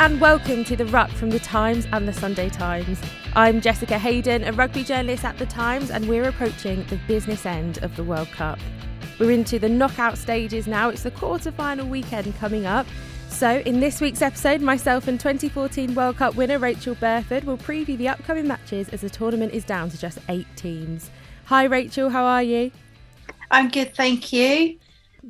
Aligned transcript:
And 0.00 0.20
welcome 0.20 0.62
to 0.66 0.76
The 0.76 0.86
Ruck 0.86 1.10
from 1.10 1.30
The 1.30 1.40
Times 1.40 1.88
and 1.90 2.06
The 2.06 2.12
Sunday 2.12 2.48
Times. 2.48 3.00
I'm 3.34 3.60
Jessica 3.60 3.98
Hayden, 3.98 4.44
a 4.44 4.52
rugby 4.52 4.84
journalist 4.84 5.24
at 5.24 5.36
The 5.38 5.44
Times, 5.44 5.90
and 5.90 6.08
we're 6.08 6.28
approaching 6.28 6.84
the 6.84 7.00
business 7.08 7.44
end 7.44 7.78
of 7.82 7.96
the 7.96 8.04
World 8.04 8.30
Cup. 8.30 8.60
We're 9.18 9.32
into 9.32 9.58
the 9.58 9.68
knockout 9.68 10.16
stages 10.16 10.68
now, 10.68 10.88
it's 10.88 11.02
the 11.02 11.10
quarter 11.10 11.50
final 11.50 11.84
weekend 11.84 12.36
coming 12.36 12.64
up. 12.64 12.86
So, 13.28 13.58
in 13.66 13.80
this 13.80 14.00
week's 14.00 14.22
episode, 14.22 14.60
myself 14.60 15.08
and 15.08 15.18
2014 15.18 15.92
World 15.96 16.16
Cup 16.16 16.36
winner 16.36 16.60
Rachael 16.60 16.94
Burford 16.94 17.42
will 17.42 17.58
preview 17.58 17.98
the 17.98 18.08
upcoming 18.08 18.46
matches 18.46 18.88
as 18.90 19.00
the 19.00 19.10
tournament 19.10 19.52
is 19.52 19.64
down 19.64 19.90
to 19.90 19.98
just 19.98 20.20
eight 20.28 20.46
teams. 20.54 21.10
Hi, 21.46 21.64
Rachael, 21.64 22.10
how 22.10 22.22
are 22.24 22.44
you? 22.44 22.70
I'm 23.50 23.68
good, 23.68 23.96
thank 23.96 24.32
you. 24.32 24.78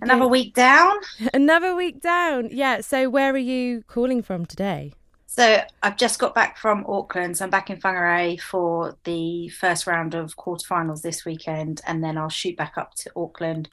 Another 0.02 0.22
good. 0.22 0.30
week 0.30 0.54
down. 0.54 0.96
Another 1.34 1.74
week 1.74 2.00
down. 2.00 2.48
Yeah. 2.50 2.80
So, 2.80 3.08
where 3.08 3.32
are 3.32 3.38
you 3.38 3.82
calling 3.86 4.22
from 4.22 4.46
today? 4.46 4.92
So, 5.26 5.62
I've 5.82 5.96
just 5.96 6.18
got 6.18 6.34
back 6.34 6.56
from 6.56 6.84
Auckland. 6.88 7.36
So, 7.36 7.44
I'm 7.44 7.50
back 7.50 7.70
in 7.70 7.80
Whangarei 7.80 8.40
for 8.40 8.96
the 9.04 9.48
first 9.48 9.86
round 9.86 10.14
of 10.14 10.36
quarterfinals 10.36 11.02
this 11.02 11.24
weekend, 11.24 11.80
and 11.86 12.02
then 12.02 12.18
I'll 12.18 12.28
shoot 12.28 12.56
back 12.56 12.74
up 12.76 12.94
to 12.96 13.10
Auckland 13.16 13.68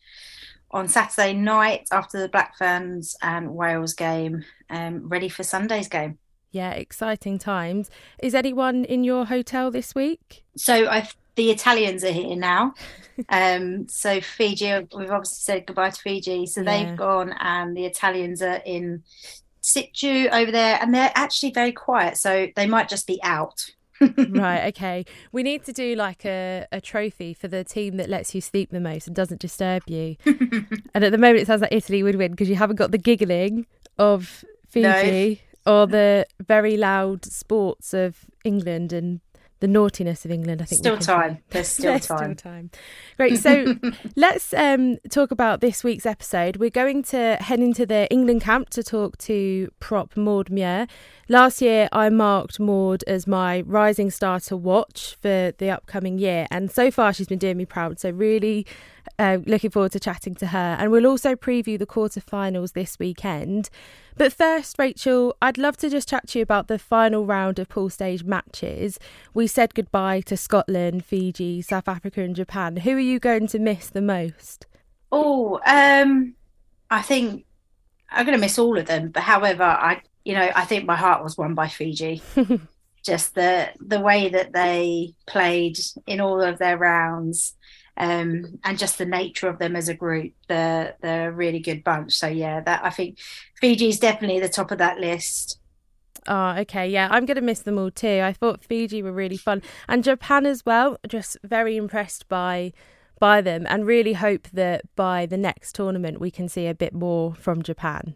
on 0.71 0.87
Saturday 0.87 1.33
night 1.33 1.87
after 1.91 2.19
the 2.19 2.27
Black 2.27 2.57
Ferns 2.57 3.15
and 3.21 3.55
Wales 3.55 3.93
game, 3.93 4.43
um, 4.69 5.07
ready 5.07 5.29
for 5.29 5.43
Sunday's 5.43 5.87
game. 5.87 6.17
Yeah, 6.51 6.71
exciting 6.71 7.37
times. 7.37 7.89
Is 8.19 8.33
anyone 8.33 8.85
in 8.85 9.03
your 9.03 9.25
hotel 9.25 9.71
this 9.71 9.93
week? 9.93 10.43
So 10.55 10.87
I 10.87 11.07
the 11.35 11.51
Italians 11.51 12.03
are 12.03 12.11
here 12.11 12.35
now. 12.35 12.73
um, 13.29 13.87
so 13.87 14.21
Fiji, 14.21 14.71
we've 14.95 15.11
obviously 15.11 15.41
said 15.41 15.65
goodbye 15.65 15.89
to 15.89 16.01
Fiji. 16.01 16.45
So 16.45 16.61
yeah. 16.61 16.85
they've 16.85 16.97
gone, 16.97 17.33
and 17.39 17.75
the 17.75 17.85
Italians 17.85 18.41
are 18.41 18.61
in 18.65 19.03
situ 19.61 20.27
over 20.31 20.51
there, 20.51 20.79
and 20.81 20.93
they're 20.93 21.11
actually 21.15 21.51
very 21.51 21.71
quiet. 21.71 22.17
So 22.17 22.47
they 22.55 22.67
might 22.67 22.89
just 22.89 23.07
be 23.07 23.19
out. 23.23 23.71
right, 24.29 24.65
okay. 24.67 25.05
We 25.31 25.43
need 25.43 25.63
to 25.65 25.73
do 25.73 25.95
like 25.95 26.25
a, 26.25 26.67
a 26.71 26.81
trophy 26.81 27.33
for 27.33 27.47
the 27.47 27.63
team 27.63 27.97
that 27.97 28.09
lets 28.09 28.35
you 28.35 28.41
sleep 28.41 28.71
the 28.71 28.79
most 28.79 29.07
and 29.07 29.15
doesn't 29.15 29.39
disturb 29.39 29.83
you. 29.87 30.17
and 30.25 31.03
at 31.03 31.11
the 31.11 31.17
moment, 31.17 31.39
it 31.39 31.47
sounds 31.47 31.61
like 31.61 31.71
Italy 31.71 32.03
would 32.03 32.15
win 32.15 32.31
because 32.31 32.49
you 32.49 32.55
haven't 32.55 32.75
got 32.75 32.91
the 32.91 32.97
giggling 32.97 33.65
of 33.97 34.43
Fiji 34.67 35.41
no. 35.65 35.73
or 35.73 35.87
the 35.87 36.27
very 36.41 36.75
loud 36.75 37.23
sports 37.25 37.93
of 37.93 38.25
England 38.43 38.91
and 38.91 39.21
the 39.59 39.67
naughtiness 39.67 40.25
of 40.25 40.31
England. 40.31 40.61
I 40.61 40.65
think 40.65 40.79
still 40.81 40.97
time. 40.97 41.39
There's 41.49 41.67
still 41.67 41.91
There's 41.93 42.07
time. 42.07 42.37
Still 42.37 42.51
time. 42.51 42.71
Great. 43.17 43.39
So 43.39 43.75
let's 44.15 44.53
um, 44.53 44.97
talk 45.09 45.31
about 45.31 45.61
this 45.61 45.83
week's 45.83 46.05
episode. 46.05 46.57
We're 46.57 46.69
going 46.69 47.03
to 47.03 47.37
head 47.39 47.59
into 47.59 47.85
the 47.85 48.07
England 48.11 48.41
camp 48.41 48.69
to 48.71 48.83
talk 48.83 49.17
to 49.19 49.71
prop 49.79 50.15
Maud 50.17 50.49
Muir. 50.49 50.87
Last 51.27 51.61
year, 51.61 51.89
I 51.91 52.09
marked 52.09 52.59
Maud 52.59 53.03
as 53.07 53.25
my 53.25 53.61
rising 53.61 54.11
star 54.11 54.39
to 54.41 54.57
watch 54.57 55.17
for 55.21 55.53
the 55.57 55.69
upcoming 55.69 56.19
year, 56.19 56.47
and 56.51 56.69
so 56.69 56.91
far 56.91 57.13
she's 57.13 57.27
been 57.27 57.39
doing 57.39 57.57
me 57.57 57.65
proud. 57.65 57.99
So 57.99 58.09
really. 58.09 58.65
Uh, 59.19 59.37
looking 59.45 59.69
forward 59.69 59.91
to 59.91 59.99
chatting 59.99 60.33
to 60.33 60.47
her, 60.47 60.75
and 60.79 60.91
we'll 60.91 61.05
also 61.05 61.35
preview 61.35 61.77
the 61.77 61.85
quarterfinals 61.85 62.73
this 62.73 62.97
weekend. 62.97 63.69
But 64.17 64.31
first, 64.31 64.77
Rachael, 64.79 65.35
I'd 65.41 65.57
love 65.57 65.75
to 65.77 65.89
just 65.89 66.07
chat 66.07 66.27
to 66.29 66.39
you 66.39 66.43
about 66.43 66.67
the 66.67 66.79
final 66.79 67.25
round 67.25 67.59
of 67.59 67.67
pool 67.67 67.89
stage 67.89 68.23
matches. 68.23 68.97
We 69.33 69.45
said 69.47 69.73
goodbye 69.73 70.21
to 70.21 70.37
Scotland, 70.37 71.03
Fiji, 71.03 71.61
South 71.61 71.87
Africa, 71.87 72.21
and 72.21 72.35
Japan. 72.35 72.77
Who 72.77 72.91
are 72.91 72.99
you 72.99 73.19
going 73.19 73.47
to 73.47 73.59
miss 73.59 73.89
the 73.89 74.01
most? 74.01 74.67
Oh, 75.11 75.59
um, 75.65 76.35
I 76.89 77.01
think 77.01 77.45
I'm 78.09 78.25
going 78.25 78.37
to 78.37 78.41
miss 78.41 78.57
all 78.57 78.77
of 78.77 78.85
them. 78.85 79.09
But 79.09 79.23
however, 79.23 79.63
I, 79.63 80.01
you 80.23 80.33
know, 80.33 80.49
I 80.55 80.63
think 80.63 80.85
my 80.85 80.95
heart 80.95 81.23
was 81.23 81.37
won 81.37 81.53
by 81.53 81.67
Fiji. 81.67 82.21
just 83.05 83.35
the 83.35 83.69
the 83.79 83.99
way 83.99 84.29
that 84.29 84.51
they 84.51 85.13
played 85.27 85.77
in 86.07 86.19
all 86.19 86.41
of 86.41 86.57
their 86.57 86.77
rounds 86.77 87.53
um, 87.97 88.59
and 88.63 88.77
just 88.77 88.97
the 88.97 89.05
nature 89.05 89.47
of 89.47 89.59
them 89.59 89.75
as 89.75 89.89
a 89.89 89.93
group. 89.93 90.33
They're 90.47 90.95
they're 91.01 91.29
a 91.29 91.33
really 91.33 91.59
good 91.59 91.83
bunch. 91.83 92.13
So 92.13 92.27
yeah, 92.27 92.61
that 92.61 92.83
I 92.83 92.89
think 92.89 93.19
Fiji 93.55 93.89
is 93.89 93.99
definitely 93.99 94.39
the 94.39 94.49
top 94.49 94.71
of 94.71 94.79
that 94.79 94.99
list. 94.99 95.59
Oh, 96.27 96.55
okay. 96.59 96.89
Yeah, 96.89 97.07
I'm 97.11 97.25
going 97.25 97.35
to 97.35 97.41
miss 97.41 97.59
them 97.59 97.77
all 97.77 97.91
too. 97.91 98.21
I 98.23 98.33
thought 98.33 98.63
Fiji 98.63 99.03
were 99.03 99.11
really 99.11 99.37
fun. 99.37 99.61
And 99.87 100.03
Japan 100.03 100.45
as 100.45 100.65
well. 100.65 100.97
Just 101.07 101.37
very 101.43 101.77
impressed 101.77 102.27
by 102.27 102.73
by 103.19 103.41
them 103.41 103.65
and 103.69 103.85
really 103.85 104.13
hope 104.13 104.47
that 104.51 104.83
by 104.95 105.25
the 105.25 105.37
next 105.37 105.73
tournament 105.73 106.19
we 106.19 106.29
can 106.29 106.49
see 106.49 106.67
a 106.67 106.73
bit 106.73 106.93
more 106.93 107.33
from 107.35 107.61
Japan. 107.61 108.15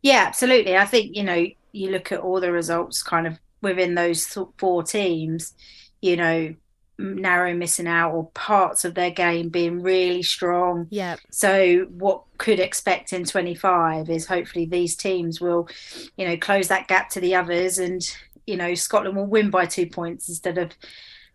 Yeah, 0.00 0.24
absolutely. 0.26 0.76
I 0.76 0.86
think, 0.86 1.14
you 1.14 1.22
know, 1.22 1.46
you 1.72 1.90
look 1.90 2.10
at 2.10 2.20
all 2.20 2.40
the 2.40 2.50
results 2.50 3.02
kind 3.02 3.26
of 3.26 3.38
within 3.60 3.94
those 3.94 4.24
four 4.56 4.82
teams, 4.82 5.54
you 6.00 6.16
know, 6.16 6.54
narrow 6.98 7.54
missing 7.54 7.86
out 7.86 8.12
or 8.12 8.26
parts 8.30 8.84
of 8.84 8.94
their 8.94 9.10
game 9.10 9.48
being 9.48 9.82
really 9.82 10.22
strong. 10.22 10.86
Yeah. 10.90 11.16
So 11.30 11.86
what 11.90 12.24
could 12.38 12.58
expect 12.58 13.12
in 13.12 13.24
25 13.24 14.10
is 14.10 14.26
hopefully 14.26 14.66
these 14.66 14.96
teams 14.96 15.40
will, 15.40 15.68
you 16.16 16.26
know, 16.26 16.36
close 16.36 16.68
that 16.68 16.88
gap 16.88 17.08
to 17.10 17.20
the 17.20 17.34
others 17.34 17.78
and, 17.78 18.02
you 18.46 18.56
know, 18.56 18.74
Scotland 18.74 19.16
will 19.16 19.26
win 19.26 19.50
by 19.50 19.66
two 19.66 19.86
points 19.86 20.28
instead 20.28 20.58
of 20.58 20.72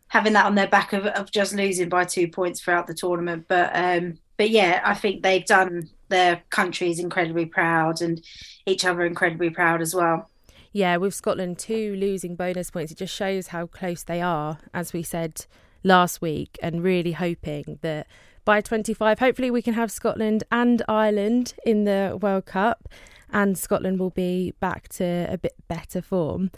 having 0.08 0.34
that 0.34 0.46
on 0.46 0.56
their 0.56 0.68
back 0.68 0.94
of, 0.94 1.06
of 1.06 1.32
just 1.32 1.56
losing 1.56 1.90
by 1.90 2.04
two 2.04 2.28
points 2.28 2.60
throughout 2.60 2.88
the 2.88 2.94
tournament. 2.94 3.46
But 3.48 3.72
um 3.74 4.20
but 4.36 4.50
yeah, 4.50 4.82
I 4.84 4.96
think 4.96 5.24
they've 5.24 5.46
done 5.46 5.90
their 6.10 6.42
countries 6.50 7.00
incredibly 7.00 7.46
proud 7.46 8.02
and 8.02 8.22
each 8.66 8.84
other 8.84 9.04
incredibly 9.06 9.50
proud 9.50 9.82
as 9.82 9.96
well 9.96 10.30
yeah, 10.74 10.98
with 10.98 11.14
Scotland 11.14 11.60
two 11.60 11.96
losing 11.96 12.36
bonus 12.36 12.72
points, 12.72 12.92
it 12.92 12.98
just 12.98 13.16
shows 13.16 13.48
how 13.48 13.68
close 13.68 14.04
they 14.04 14.22
are, 14.22 14.58
as 14.74 14.92
we 14.92 15.04
said 15.04 15.46
last 15.84 16.20
week, 16.20 16.58
and 16.62 16.84
really 16.84 17.12
hoping 17.12 17.78
that 17.82 18.08
by 18.44 18.60
25, 18.60 19.20
hopefully, 19.20 19.52
we 19.52 19.62
can 19.62 19.76
have 19.76 19.92
Scotland 19.92 20.44
and 20.52 20.82
Ireland 20.90 21.54
in 21.64 21.86
the 21.86 22.18
World 22.20 22.46
Cup, 22.46 22.90
and 23.32 23.58
Scotland 23.58 24.00
will 24.00 24.10
be 24.10 24.54
back 24.60 24.90
to 24.90 25.28
a 25.30 25.38
bit 25.38 25.54
better 25.68 26.02
form. 26.02 26.50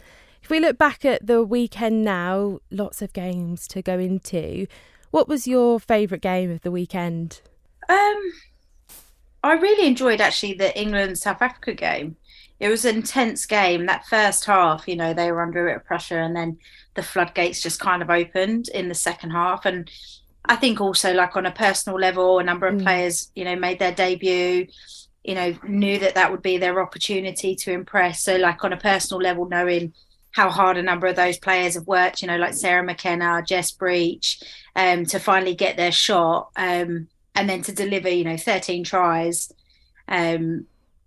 If 0.42 0.48
we 0.50 0.60
look 0.60 0.78
back 0.78 1.04
at 1.04 1.26
the 1.26 1.44
weekend 1.44 2.02
now, 2.02 2.60
lots 2.70 3.02
of 3.02 3.12
games 3.12 3.68
to 3.68 3.82
go 3.82 3.98
into. 3.98 4.66
What 5.10 5.28
was 5.28 5.46
your 5.46 5.78
favourite 5.78 6.22
game 6.22 6.50
of 6.50 6.62
the 6.62 6.70
weekend? 6.70 7.40
Um, 7.88 8.32
I 9.44 9.52
really 9.52 9.86
enjoyed 9.86 10.20
actually 10.20 10.54
the 10.54 10.76
England 10.78 11.18
South 11.18 11.42
Africa 11.42 11.74
game 11.74 12.16
it 12.58 12.68
was 12.68 12.84
an 12.84 12.96
intense 12.96 13.46
game. 13.46 13.86
That 13.86 14.06
first 14.06 14.44
half, 14.44 14.88
you 14.88 14.96
know, 14.96 15.12
they 15.12 15.30
were 15.30 15.42
under 15.42 15.66
a 15.66 15.70
bit 15.70 15.76
of 15.76 15.84
pressure, 15.84 16.20
and 16.20 16.34
then 16.34 16.58
the 16.94 17.02
floodgates 17.02 17.62
just 17.62 17.80
kind 17.80 18.02
of 18.02 18.10
opened 18.10 18.68
in 18.68 18.88
the 18.88 18.94
second 18.94 19.30
half. 19.30 19.66
And 19.66 19.90
I 20.44 20.56
think 20.56 20.80
also, 20.80 21.12
like 21.12 21.36
on 21.36 21.46
a 21.46 21.52
personal 21.52 21.98
level, 21.98 22.38
a 22.38 22.44
number 22.44 22.66
of 22.66 22.76
mm. 22.76 22.82
players, 22.82 23.30
you 23.34 23.44
know, 23.44 23.56
made 23.56 23.78
their 23.78 23.92
debut. 23.92 24.66
You 25.24 25.34
know, 25.34 25.58
knew 25.66 25.98
that 25.98 26.14
that 26.14 26.30
would 26.30 26.42
be 26.42 26.56
their 26.56 26.80
opportunity 26.80 27.56
to 27.56 27.72
impress. 27.72 28.22
So, 28.22 28.36
like 28.36 28.62
on 28.62 28.72
a 28.72 28.76
personal 28.76 29.20
level, 29.20 29.48
knowing 29.48 29.92
how 30.30 30.50
hard 30.50 30.76
a 30.76 30.82
number 30.82 31.08
of 31.08 31.16
those 31.16 31.38
players 31.38 31.74
have 31.74 31.86
worked, 31.86 32.22
you 32.22 32.28
know, 32.28 32.36
like 32.36 32.54
Sarah 32.54 32.84
McKenna, 32.84 33.42
Jess 33.44 33.72
Breach, 33.72 34.40
um, 34.76 35.04
to 35.06 35.18
finally 35.18 35.54
get 35.54 35.76
their 35.76 35.90
shot, 35.90 36.50
um, 36.56 37.08
and 37.34 37.48
then 37.48 37.62
to 37.62 37.72
deliver, 37.72 38.08
you 38.08 38.22
know, 38.22 38.36
13 38.36 38.84
tries 38.84 39.50
um, 40.08 40.66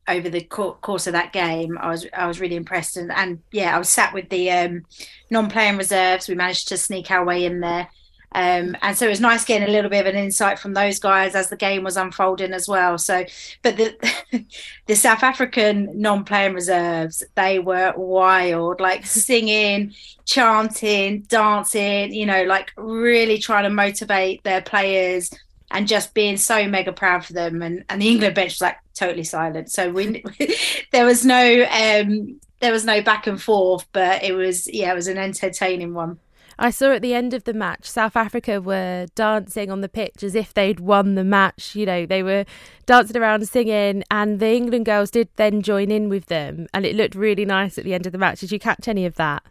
over 0.09 0.29
the 0.29 0.43
course 0.43 1.07
of 1.07 1.13
that 1.13 1.33
game, 1.33 1.77
I 1.77 1.89
was 1.89 2.05
I 2.13 2.27
was 2.27 2.39
really 2.39 2.55
impressed, 2.55 2.97
and, 2.97 3.11
and 3.11 3.41
yeah, 3.51 3.75
I 3.75 3.79
was 3.79 3.89
sat 3.89 4.13
with 4.13 4.29
the 4.29 4.51
um, 4.51 4.85
non-playing 5.29 5.77
reserves. 5.77 6.27
We 6.27 6.35
managed 6.35 6.67
to 6.69 6.77
sneak 6.77 7.11
our 7.11 7.23
way 7.23 7.45
in 7.45 7.59
there, 7.59 7.89
um, 8.33 8.77
and 8.81 8.95
so 8.95 9.07
it 9.07 9.09
was 9.09 9.21
nice 9.21 9.43
getting 9.43 9.67
a 9.67 9.71
little 9.71 9.89
bit 9.89 10.05
of 10.05 10.13
an 10.13 10.19
insight 10.19 10.59
from 10.59 10.73
those 10.73 10.99
guys 10.99 11.33
as 11.33 11.49
the 11.49 11.55
game 11.55 11.83
was 11.83 11.97
unfolding 11.97 12.53
as 12.53 12.67
well. 12.67 12.97
So, 12.97 13.25
but 13.63 13.77
the 13.77 14.45
the 14.85 14.95
South 14.95 15.23
African 15.23 15.89
non-playing 15.99 16.53
reserves, 16.53 17.23
they 17.35 17.59
were 17.59 17.93
wild, 17.95 18.81
like 18.81 19.05
singing, 19.05 19.93
chanting, 20.25 21.21
dancing, 21.21 22.13
you 22.13 22.25
know, 22.25 22.43
like 22.43 22.71
really 22.77 23.39
trying 23.39 23.63
to 23.63 23.69
motivate 23.69 24.43
their 24.43 24.61
players 24.61 25.31
and 25.71 25.87
just 25.87 26.13
being 26.13 26.37
so 26.37 26.67
mega 26.67 26.91
proud 26.91 27.25
for 27.25 27.33
them. 27.33 27.61
And 27.61 27.83
and 27.89 28.01
the 28.01 28.09
England 28.09 28.35
bench 28.35 28.53
was 28.53 28.61
like 28.61 28.77
totally 28.95 29.23
silent. 29.23 29.71
So 29.71 29.91
we 29.91 30.23
there 30.91 31.05
was 31.05 31.25
no 31.25 31.65
um 31.71 32.39
there 32.59 32.71
was 32.71 32.85
no 32.85 33.01
back 33.01 33.27
and 33.27 33.41
forth, 33.41 33.87
but 33.91 34.23
it 34.23 34.33
was 34.33 34.67
yeah, 34.71 34.91
it 34.91 34.95
was 34.95 35.07
an 35.07 35.17
entertaining 35.17 35.93
one. 35.93 36.19
I 36.61 36.71
saw 36.71 36.91
at 36.91 37.01
the 37.01 37.13
end 37.13 37.33
of 37.33 37.45
the 37.45 37.53
match, 37.53 37.85
South 37.85 38.17
Africa 38.17 38.59
were 38.59 39.07
dancing 39.15 39.71
on 39.71 39.79
the 39.79 39.87
pitch 39.87 40.23
as 40.23 40.35
if 40.35 40.53
they'd 40.53 40.81
won 40.81 41.15
the 41.15 41.23
match. 41.23 41.73
You 41.73 41.85
know, 41.85 42.05
they 42.05 42.21
were 42.21 42.43
dancing 42.85 43.15
around 43.15 43.47
singing, 43.47 44.03
and 44.11 44.41
the 44.41 44.49
England 44.49 44.85
girls 44.85 45.09
did 45.09 45.29
then 45.37 45.61
join 45.61 45.89
in 45.89 46.09
with 46.09 46.25
them, 46.25 46.67
and 46.73 46.85
it 46.85 46.97
looked 46.97 47.15
really 47.15 47.45
nice 47.45 47.77
at 47.77 47.85
the 47.85 47.93
end 47.93 48.05
of 48.05 48.11
the 48.11 48.17
match. 48.17 48.41
Did 48.41 48.51
you 48.51 48.59
catch 48.59 48.89
any 48.89 49.05
of 49.05 49.15
that? 49.15 49.41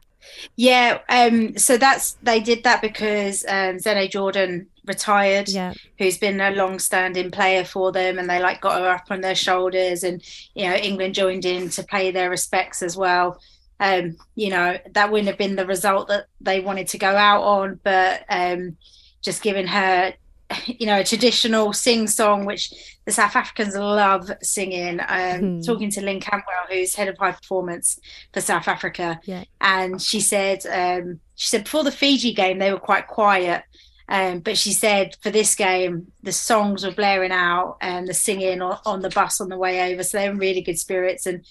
Yeah, 0.57 1.01
um, 1.09 1.57
so 1.57 1.79
that's 1.79 2.19
they 2.23 2.41
did 2.41 2.65
that 2.65 2.83
because 2.83 3.45
um, 3.49 3.77
Zenay 3.77 4.11
Jordaan 4.11 4.67
retired, 4.89 5.49
yeah. 5.49 5.75
who's 5.99 6.19
been 6.19 6.41
a 6.41 6.51
long-standing 6.51 7.31
player 7.31 7.65
for 7.65 7.93
them, 7.93 8.19
and 8.19 8.29
they 8.29 8.41
like 8.41 8.61
got 8.61 8.81
her 8.81 8.89
up 8.89 9.07
on 9.11 9.21
their 9.21 9.35
shoulders, 9.35 10.03
and 10.03 10.23
you 10.55 10.69
know 10.69 10.75
England 10.75 11.15
joined 11.15 11.45
in 11.45 11.69
to 11.71 11.83
pay 11.85 12.11
their 12.11 12.31
respects 12.31 12.83
as 12.83 12.97
well. 12.97 13.41
Um, 13.81 14.17
you 14.35 14.51
know 14.51 14.77
that 14.93 15.11
wouldn't 15.13 15.29
have 15.29 15.39
been 15.39 15.57
the 15.57 15.67
result 15.67 16.09
that 16.09 16.27
they 16.41 16.61
wanted 16.61 16.89
to 16.89 16.99
go 16.99 17.15
out 17.15 17.43
on, 17.43 17.79
but 17.85 18.25
um, 18.29 18.77
just 19.23 19.43
giving 19.43 19.67
her, 19.67 20.15
you 20.67 20.87
know, 20.87 21.01
a 21.01 21.05
traditional 21.05 21.73
sing 21.73 22.07
song, 22.07 22.45
which 22.45 22.73
the 23.05 23.13
South 23.13 23.37
Africans 23.37 23.77
love 23.77 24.31
singing. 24.43 25.01
Um, 25.01 25.07
mm. 25.09 25.67
Talking 25.67 25.91
to 25.93 26.01
Lynne 26.01 26.21
Cantwell, 26.21 26.67
who's 26.71 26.95
head 26.95 27.09
of 27.09 27.19
high 27.19 27.33
performance 27.33 28.01
for 28.33 28.41
South 28.41 28.67
Africa, 28.67 29.21
yeah. 29.25 29.45
and 29.61 30.01
she 30.01 30.21
said, 30.21 30.65
um, 30.67 31.21
she 31.35 31.49
said 31.49 31.65
before 31.65 31.85
the 31.85 31.93
Fiji 31.93 32.33
game 32.33 32.59
they 32.59 32.73
were 32.73 32.81
quite 32.81 33.07
quiet 33.07 33.63
um, 34.09 34.41
but 34.41 34.57
she 34.57 34.73
said 34.73 35.17
for 35.23 35.31
this 35.31 35.55
game, 35.55 36.11
the 36.23 36.33
songs 36.33 36.85
were 36.85 36.93
blaring 36.93 37.33
out 37.33 37.77
and 37.81 38.09
the 38.09 38.15
singing 38.15 38.63
on, 38.63 38.79
on 38.87 39.01
the 39.01 39.11
bus 39.11 39.41
on 39.41 39.49
the 39.49 39.59
way 39.59 39.93
over. 39.93 40.03
So 40.03 40.19
they're 40.19 40.31
in 40.31 40.39
really 40.39 40.63
good 40.63 40.79
spirits 40.79 41.27
and 41.27 41.45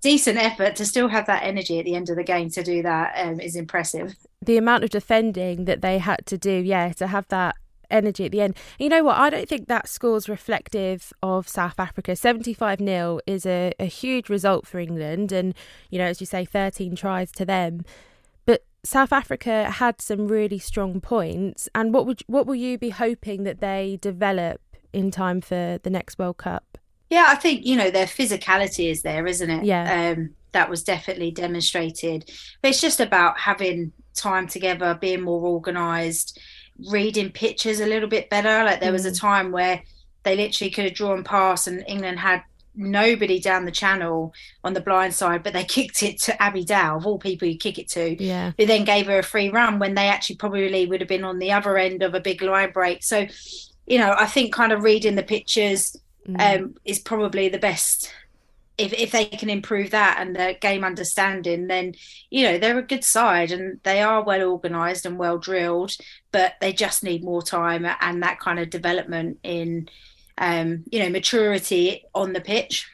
decent 0.00 0.38
effort 0.38 0.76
to 0.76 0.84
still 0.84 1.08
have 1.08 1.26
that 1.26 1.42
energy 1.42 1.78
at 1.78 1.84
the 1.84 1.94
end 1.94 2.10
of 2.10 2.16
the 2.16 2.24
game 2.24 2.50
to 2.50 2.62
do 2.62 2.82
that 2.82 3.12
um, 3.16 3.40
is 3.40 3.56
impressive. 3.56 4.14
The 4.42 4.58
amount 4.58 4.84
of 4.84 4.90
defending 4.90 5.64
that 5.64 5.80
they 5.80 5.98
had 5.98 6.26
to 6.26 6.36
do, 6.36 6.50
yeah, 6.50 6.92
to 6.94 7.06
have 7.06 7.26
that 7.28 7.56
energy 7.90 8.26
at 8.26 8.32
the 8.32 8.40
end. 8.40 8.56
you 8.78 8.88
know 8.88 9.02
what? 9.02 9.16
I 9.16 9.30
don't 9.30 9.48
think 9.48 9.66
that 9.68 9.88
score's 9.88 10.28
reflective 10.28 11.12
of 11.22 11.48
South 11.48 11.80
Africa. 11.80 12.14
75 12.14 12.78
0 12.78 13.20
is 13.26 13.46
a, 13.46 13.72
a 13.80 13.86
huge 13.86 14.28
result 14.28 14.66
for 14.66 14.78
England. 14.78 15.32
And, 15.32 15.54
you 15.88 15.98
know, 15.98 16.04
as 16.04 16.20
you 16.20 16.26
say, 16.26 16.44
13 16.44 16.94
tries 16.94 17.32
to 17.32 17.44
them. 17.44 17.84
South 18.84 19.12
Africa 19.12 19.70
had 19.70 20.00
some 20.00 20.28
really 20.28 20.58
strong 20.58 21.00
points, 21.00 21.68
and 21.74 21.92
what 21.92 22.06
would 22.06 22.22
what 22.26 22.46
will 22.46 22.54
you 22.54 22.78
be 22.78 22.90
hoping 22.90 23.44
that 23.44 23.60
they 23.60 23.98
develop 24.00 24.60
in 24.92 25.10
time 25.10 25.40
for 25.40 25.78
the 25.82 25.90
next 25.90 26.18
World 26.18 26.38
Cup? 26.38 26.78
Yeah, 27.10 27.26
I 27.28 27.34
think 27.34 27.66
you 27.66 27.76
know 27.76 27.90
their 27.90 28.06
physicality 28.06 28.90
is 28.90 29.02
there, 29.02 29.26
isn't 29.26 29.50
it? 29.50 29.64
Yeah, 29.64 30.12
um, 30.16 30.30
that 30.52 30.70
was 30.70 30.82
definitely 30.82 31.30
demonstrated. 31.30 32.30
But 32.62 32.70
it's 32.70 32.80
just 32.80 33.00
about 33.00 33.38
having 33.38 33.92
time 34.14 34.46
together, 34.46 34.96
being 35.00 35.22
more 35.22 35.44
organised, 35.44 36.40
reading 36.90 37.30
pictures 37.30 37.80
a 37.80 37.86
little 37.86 38.08
bit 38.08 38.30
better. 38.30 38.64
Like 38.64 38.80
there 38.80 38.92
was 38.92 39.06
a 39.06 39.10
mm. 39.10 39.20
time 39.20 39.52
where 39.52 39.82
they 40.22 40.36
literally 40.36 40.70
could 40.70 40.84
have 40.84 40.94
drawn 40.94 41.22
past, 41.22 41.66
and 41.66 41.84
England 41.86 42.18
had 42.18 42.42
nobody 42.80 43.38
down 43.38 43.64
the 43.64 43.70
channel 43.70 44.34
on 44.64 44.72
the 44.72 44.80
blind 44.80 45.14
side, 45.14 45.42
but 45.42 45.52
they 45.52 45.64
kicked 45.76 46.02
it 46.02 46.18
to 46.22 46.42
Abby 46.42 46.64
Dow, 46.64 46.96
of 46.96 47.06
all 47.06 47.18
people 47.18 47.46
you 47.46 47.58
kick 47.58 47.78
it 47.78 47.88
to. 47.88 48.22
Yeah. 48.22 48.52
Who 48.58 48.66
then 48.66 48.84
gave 48.84 49.06
her 49.06 49.18
a 49.18 49.22
free 49.22 49.50
run 49.50 49.78
when 49.78 49.94
they 49.94 50.08
actually 50.08 50.36
probably 50.36 50.86
would 50.86 51.00
have 51.00 51.08
been 51.08 51.24
on 51.24 51.38
the 51.38 51.52
other 51.52 51.78
end 51.78 52.02
of 52.02 52.14
a 52.14 52.20
big 52.20 52.42
line 52.42 52.72
break. 52.72 53.02
So, 53.02 53.26
you 53.86 53.98
know, 53.98 54.14
I 54.18 54.26
think 54.26 54.52
kind 54.52 54.72
of 54.72 54.82
reading 54.82 55.14
the 55.14 55.22
pictures 55.22 55.96
mm. 56.26 56.60
um, 56.60 56.74
is 56.84 56.98
probably 56.98 57.48
the 57.48 57.58
best. 57.58 58.12
If, 58.78 58.94
if 58.94 59.10
they 59.10 59.26
can 59.26 59.50
improve 59.50 59.90
that 59.90 60.16
and 60.18 60.34
the 60.34 60.56
game 60.58 60.84
understanding, 60.84 61.66
then 61.66 61.94
you 62.30 62.44
know 62.44 62.56
they're 62.56 62.78
a 62.78 62.82
good 62.82 63.04
side 63.04 63.52
and 63.52 63.78
they 63.82 64.00
are 64.00 64.24
well 64.24 64.50
organised 64.50 65.04
and 65.04 65.18
well 65.18 65.36
drilled, 65.36 65.92
but 66.32 66.54
they 66.62 66.72
just 66.72 67.04
need 67.04 67.22
more 67.22 67.42
time 67.42 67.86
and 68.00 68.22
that 68.22 68.40
kind 68.40 68.58
of 68.58 68.70
development 68.70 69.38
in 69.42 69.90
um, 70.40 70.84
you 70.90 70.98
know, 70.98 71.10
maturity 71.10 72.04
on 72.14 72.32
the 72.32 72.40
pitch. 72.40 72.88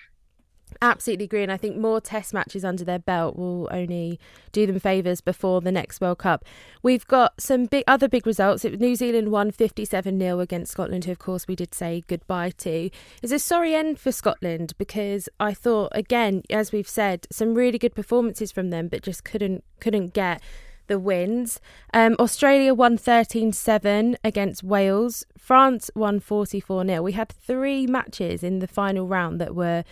Absolutely 0.82 1.25
agree, 1.25 1.43
and 1.43 1.52
I 1.52 1.56
think 1.56 1.76
more 1.78 2.02
Test 2.02 2.34
matches 2.34 2.64
under 2.64 2.84
their 2.84 2.98
belt 2.98 3.37
will 3.37 3.66
only 3.70 4.20
do 4.52 4.66
them 4.66 4.78
favours 4.78 5.22
before 5.22 5.62
the 5.62 5.72
next 5.72 6.02
World 6.02 6.19
Cup. 6.19 6.44
We've 6.82 7.06
got 7.06 7.40
some 7.40 7.64
big 7.64 7.84
other 7.87 8.08
big 8.08 8.26
results. 8.26 8.64
New 8.64 8.94
Zealand 8.94 9.31
won 9.31 9.52
fifty-seven 9.52 10.19
0 10.19 10.40
against 10.40 10.72
Scotland, 10.72 11.06
who 11.06 11.12
of 11.12 11.19
course 11.19 11.48
we 11.48 11.56
did 11.56 11.72
say 11.72 12.04
goodbye 12.08 12.50
to. 12.58 12.90
It's 13.22 13.32
a 13.32 13.38
sorry 13.38 13.75
end 13.75 13.98
for 13.98 14.12
Scotland 14.12 14.75
because 14.76 15.31
I 15.40 15.54
thought 15.54 15.93
again, 15.93 16.43
as 16.50 16.72
we've 16.72 16.88
said, 16.88 17.26
some 17.31 17.54
really 17.54 17.78
good 17.78 17.94
performances 17.94 18.52
from 18.52 18.69
them, 18.69 18.88
but 18.88 19.02
just 19.02 19.25
couldn't 19.25 19.64
couldn't 19.81 20.12
get 20.12 20.43
the 20.87 20.99
wins. 20.99 21.61
Um, 21.93 22.17
Australia 22.19 22.75
won 22.75 22.97
13 22.97 23.53
7 23.53 24.17
against 24.25 24.62
Wales. 24.62 25.25
France 25.38 25.91
won 25.94 26.21
44 26.21 26.87
0. 26.87 27.03
We 27.03 27.12
had 27.12 27.31
three 27.31 27.87
matches 27.87 28.43
in 28.43 28.59
the 28.59 28.67
final 28.67 29.06
round 29.06 29.41
that 29.41 29.55
were, 29.55 29.85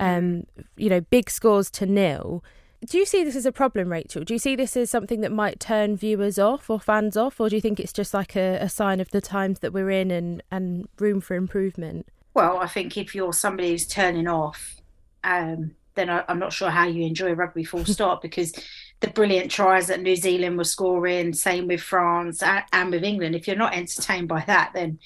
um, 0.00 0.46
you 0.76 0.88
know, 0.88 1.00
big 1.00 1.30
scores 1.30 1.70
to 1.72 1.86
nil. 1.86 2.42
Do 2.86 2.96
you 2.96 3.06
see 3.06 3.24
this 3.24 3.34
as 3.34 3.44
a 3.44 3.50
problem, 3.50 3.90
Rachael? 3.90 4.22
Do 4.22 4.34
you 4.34 4.38
see 4.38 4.54
this 4.54 4.76
as 4.76 4.88
something 4.88 5.20
that 5.22 5.32
might 5.32 5.58
turn 5.58 5.96
viewers 5.96 6.38
off 6.38 6.70
or 6.70 6.78
fans 6.78 7.16
off, 7.16 7.40
or 7.40 7.48
do 7.48 7.56
you 7.56 7.60
think 7.60 7.80
it's 7.80 7.92
just 7.92 8.14
like 8.14 8.36
a, 8.36 8.58
a 8.60 8.68
sign 8.68 9.00
of 9.00 9.10
the 9.10 9.20
times 9.20 9.58
that 9.60 9.72
we're 9.72 9.90
in 9.90 10.12
and, 10.12 10.42
and 10.50 10.88
room 11.00 11.20
for 11.20 11.34
improvement? 11.34 12.06
Well, 12.34 12.58
I 12.58 12.68
think 12.68 12.96
if 12.96 13.16
you're 13.16 13.32
somebody 13.32 13.70
who's 13.70 13.84
turning 13.84 14.28
off, 14.28 14.76
um, 15.24 15.74
then 15.96 16.08
I, 16.08 16.24
am 16.28 16.38
not 16.38 16.52
sure 16.52 16.70
how 16.70 16.86
you 16.86 17.04
enjoy 17.04 17.32
rugby 17.32 17.64
full 17.64 17.84
stop 17.84 18.22
because 18.22 18.52
the 19.00 19.08
brilliant 19.08 19.50
tries 19.50 19.86
that 19.86 20.00
New 20.00 20.16
Zealand 20.16 20.58
were 20.58 20.64
scoring, 20.64 21.32
same 21.32 21.68
with 21.68 21.80
France 21.80 22.42
and, 22.42 22.90
with 22.90 23.04
England. 23.04 23.34
If 23.34 23.46
you're 23.46 23.56
not 23.56 23.74
entertained 23.74 24.28
by 24.28 24.42
that, 24.46 24.72
then 24.74 24.98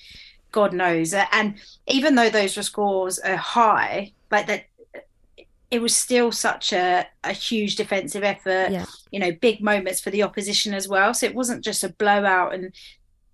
God 0.51 0.73
knows. 0.73 1.15
And 1.15 1.57
even 1.87 2.15
though 2.15 2.31
those 2.31 2.55
scores 2.65 3.19
are 3.19 3.37
high, 3.37 4.13
like 4.31 4.47
that, 4.47 4.65
it 5.71 5.81
was 5.81 5.95
still 5.95 6.33
such 6.33 6.73
a, 6.73 7.07
a 7.25 7.33
huge 7.33 7.77
defensive 7.77 8.23
effort. 8.23 8.71
Yeah. 8.71 8.87
You 9.11 9.21
know, 9.21 9.33
big 9.33 9.63
moments 9.63 10.01
for 10.01 10.11
the 10.11 10.23
opposition 10.23 10.75
as 10.75 10.89
well. 10.89 11.13
So 11.13 11.27
it 11.27 11.35
wasn't 11.35 11.65
just 11.65 11.85
a 11.85 11.91
blowout. 11.91 12.55
And 12.55 12.73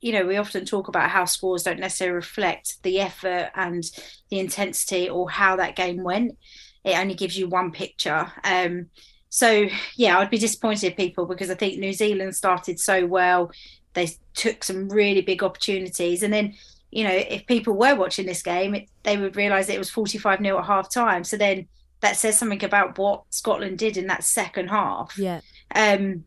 you 0.00 0.12
know, 0.12 0.26
we 0.26 0.36
often 0.36 0.64
talk 0.64 0.88
about 0.88 1.10
how 1.10 1.24
scores 1.24 1.64
don't 1.64 1.80
necessarily 1.80 2.14
reflect 2.14 2.82
the 2.82 3.00
effort 3.00 3.50
and 3.54 3.84
the 4.30 4.38
intensity 4.38 5.08
or 5.08 5.28
how 5.28 5.56
that 5.56 5.76
game 5.76 6.02
went. 6.04 6.38
It 6.84 6.96
only 6.96 7.14
gives 7.14 7.36
you 7.36 7.48
one 7.48 7.72
picture. 7.72 8.32
Um, 8.44 8.86
so 9.30 9.68
yeah, 9.96 10.18
I'd 10.18 10.30
be 10.30 10.38
disappointed 10.38 10.96
people 10.96 11.26
because 11.26 11.50
I 11.50 11.54
think 11.54 11.78
New 11.78 11.92
Zealand 11.92 12.34
started 12.34 12.80
so 12.80 13.06
well. 13.06 13.50
They 13.94 14.10
took 14.34 14.64
some 14.64 14.88
really 14.88 15.22
big 15.22 15.42
opportunities, 15.42 16.22
and 16.22 16.32
then 16.32 16.54
you 16.90 17.04
know 17.04 17.12
if 17.12 17.46
people 17.46 17.74
were 17.74 17.94
watching 17.94 18.26
this 18.26 18.42
game, 18.42 18.74
it, 18.74 18.88
they 19.02 19.16
would 19.16 19.36
realise 19.36 19.68
it 19.68 19.78
was 19.78 19.90
forty-five 19.90 20.40
0 20.40 20.58
at 20.58 20.64
half 20.64 20.90
time. 20.90 21.24
So 21.24 21.36
then 21.36 21.68
that 22.00 22.16
says 22.16 22.38
something 22.38 22.64
about 22.64 22.98
what 22.98 23.24
Scotland 23.30 23.78
did 23.78 23.96
in 23.96 24.06
that 24.06 24.24
second 24.24 24.68
half. 24.68 25.18
Yeah. 25.18 25.40
Um, 25.74 26.24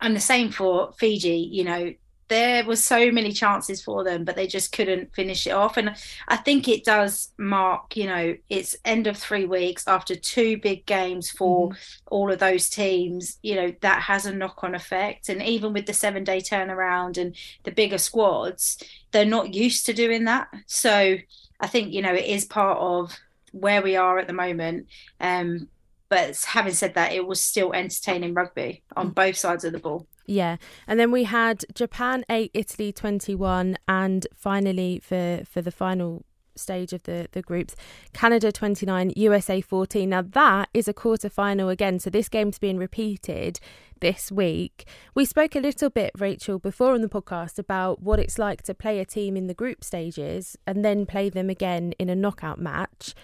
and 0.00 0.16
the 0.16 0.20
same 0.20 0.50
for 0.50 0.92
Fiji. 0.98 1.48
You 1.52 1.64
know, 1.64 1.94
there 2.28 2.64
was 2.64 2.82
so 2.82 3.10
many 3.10 3.32
chances 3.32 3.82
for 3.82 4.02
them, 4.02 4.24
but 4.24 4.36
they 4.36 4.46
just 4.46 4.72
couldn't 4.72 5.14
finish 5.14 5.46
it 5.46 5.52
off. 5.52 5.76
And 5.76 5.94
I 6.28 6.36
think 6.36 6.68
it 6.68 6.84
does 6.84 7.32
mark, 7.38 7.96
you 7.96 8.06
know, 8.06 8.36
it's 8.48 8.76
end 8.84 9.06
of 9.06 9.16
three 9.16 9.44
weeks 9.44 9.86
after 9.86 10.16
two 10.16 10.58
big 10.58 10.86
games 10.86 11.30
for 11.30 11.68
mm-hmm. 11.68 11.74
all 12.08 12.32
of 12.32 12.38
those 12.38 12.68
teams. 12.68 13.38
You 13.42 13.54
know, 13.54 13.74
that 13.80 14.02
has 14.02 14.26
a 14.26 14.34
knock 14.34 14.64
on 14.64 14.74
effect. 14.74 15.28
And 15.28 15.42
even 15.42 15.72
with 15.72 15.86
the 15.86 15.92
seven 15.92 16.24
day 16.24 16.40
turnaround 16.40 17.16
and 17.16 17.36
the 17.62 17.72
bigger 17.72 17.98
squads, 17.98 18.82
they're 19.12 19.24
not 19.24 19.54
used 19.54 19.86
to 19.86 19.92
doing 19.92 20.24
that. 20.24 20.48
So 20.66 21.16
I 21.60 21.66
think, 21.66 21.92
you 21.92 22.02
know, 22.02 22.14
it 22.14 22.26
is 22.26 22.44
part 22.44 22.78
of 22.78 23.16
where 23.52 23.82
we 23.82 23.96
are 23.96 24.18
at 24.18 24.26
the 24.26 24.32
moment. 24.32 24.86
Um, 25.20 25.68
but 26.08 26.42
having 26.46 26.72
said 26.72 26.94
that, 26.94 27.12
it 27.12 27.26
was 27.26 27.42
still 27.42 27.72
entertaining 27.72 28.34
rugby 28.34 28.82
on 28.96 29.10
both 29.10 29.36
sides 29.36 29.64
of 29.64 29.72
the 29.72 29.78
ball. 29.78 30.06
Yeah, 30.26 30.56
and 30.86 30.98
then 30.98 31.10
we 31.10 31.24
had 31.24 31.64
Japan 31.74 32.24
eight, 32.28 32.50
Italy 32.54 32.92
twenty 32.92 33.34
one, 33.34 33.76
and 33.86 34.26
finally 34.34 35.00
for 35.02 35.42
for 35.44 35.62
the 35.62 35.70
final 35.70 36.24
stage 36.58 36.92
of 36.92 37.02
the, 37.04 37.28
the 37.32 37.42
groups. 37.42 37.76
Canada 38.12 38.50
29, 38.50 39.12
USA 39.16 39.60
14. 39.60 40.08
Now, 40.08 40.22
that 40.22 40.68
is 40.74 40.88
a 40.88 40.94
quarter 40.94 41.28
final 41.28 41.68
again. 41.68 41.98
So, 41.98 42.10
this 42.10 42.28
game's 42.28 42.58
being 42.58 42.78
repeated 42.78 43.60
this 44.00 44.30
week. 44.30 44.86
We 45.14 45.24
spoke 45.24 45.54
a 45.54 45.60
little 45.60 45.90
bit, 45.90 46.12
Rachael, 46.18 46.58
before 46.58 46.94
on 46.94 47.02
the 47.02 47.08
podcast 47.08 47.58
about 47.58 48.02
what 48.02 48.18
it's 48.18 48.38
like 48.38 48.62
to 48.62 48.74
play 48.74 49.00
a 49.00 49.04
team 49.04 49.36
in 49.36 49.46
the 49.46 49.54
group 49.54 49.84
stages 49.84 50.56
and 50.66 50.84
then 50.84 51.06
play 51.06 51.28
them 51.28 51.50
again 51.50 51.92
in 51.98 52.08
a 52.08 52.16
knockout 52.16 52.58
match. 52.58 53.14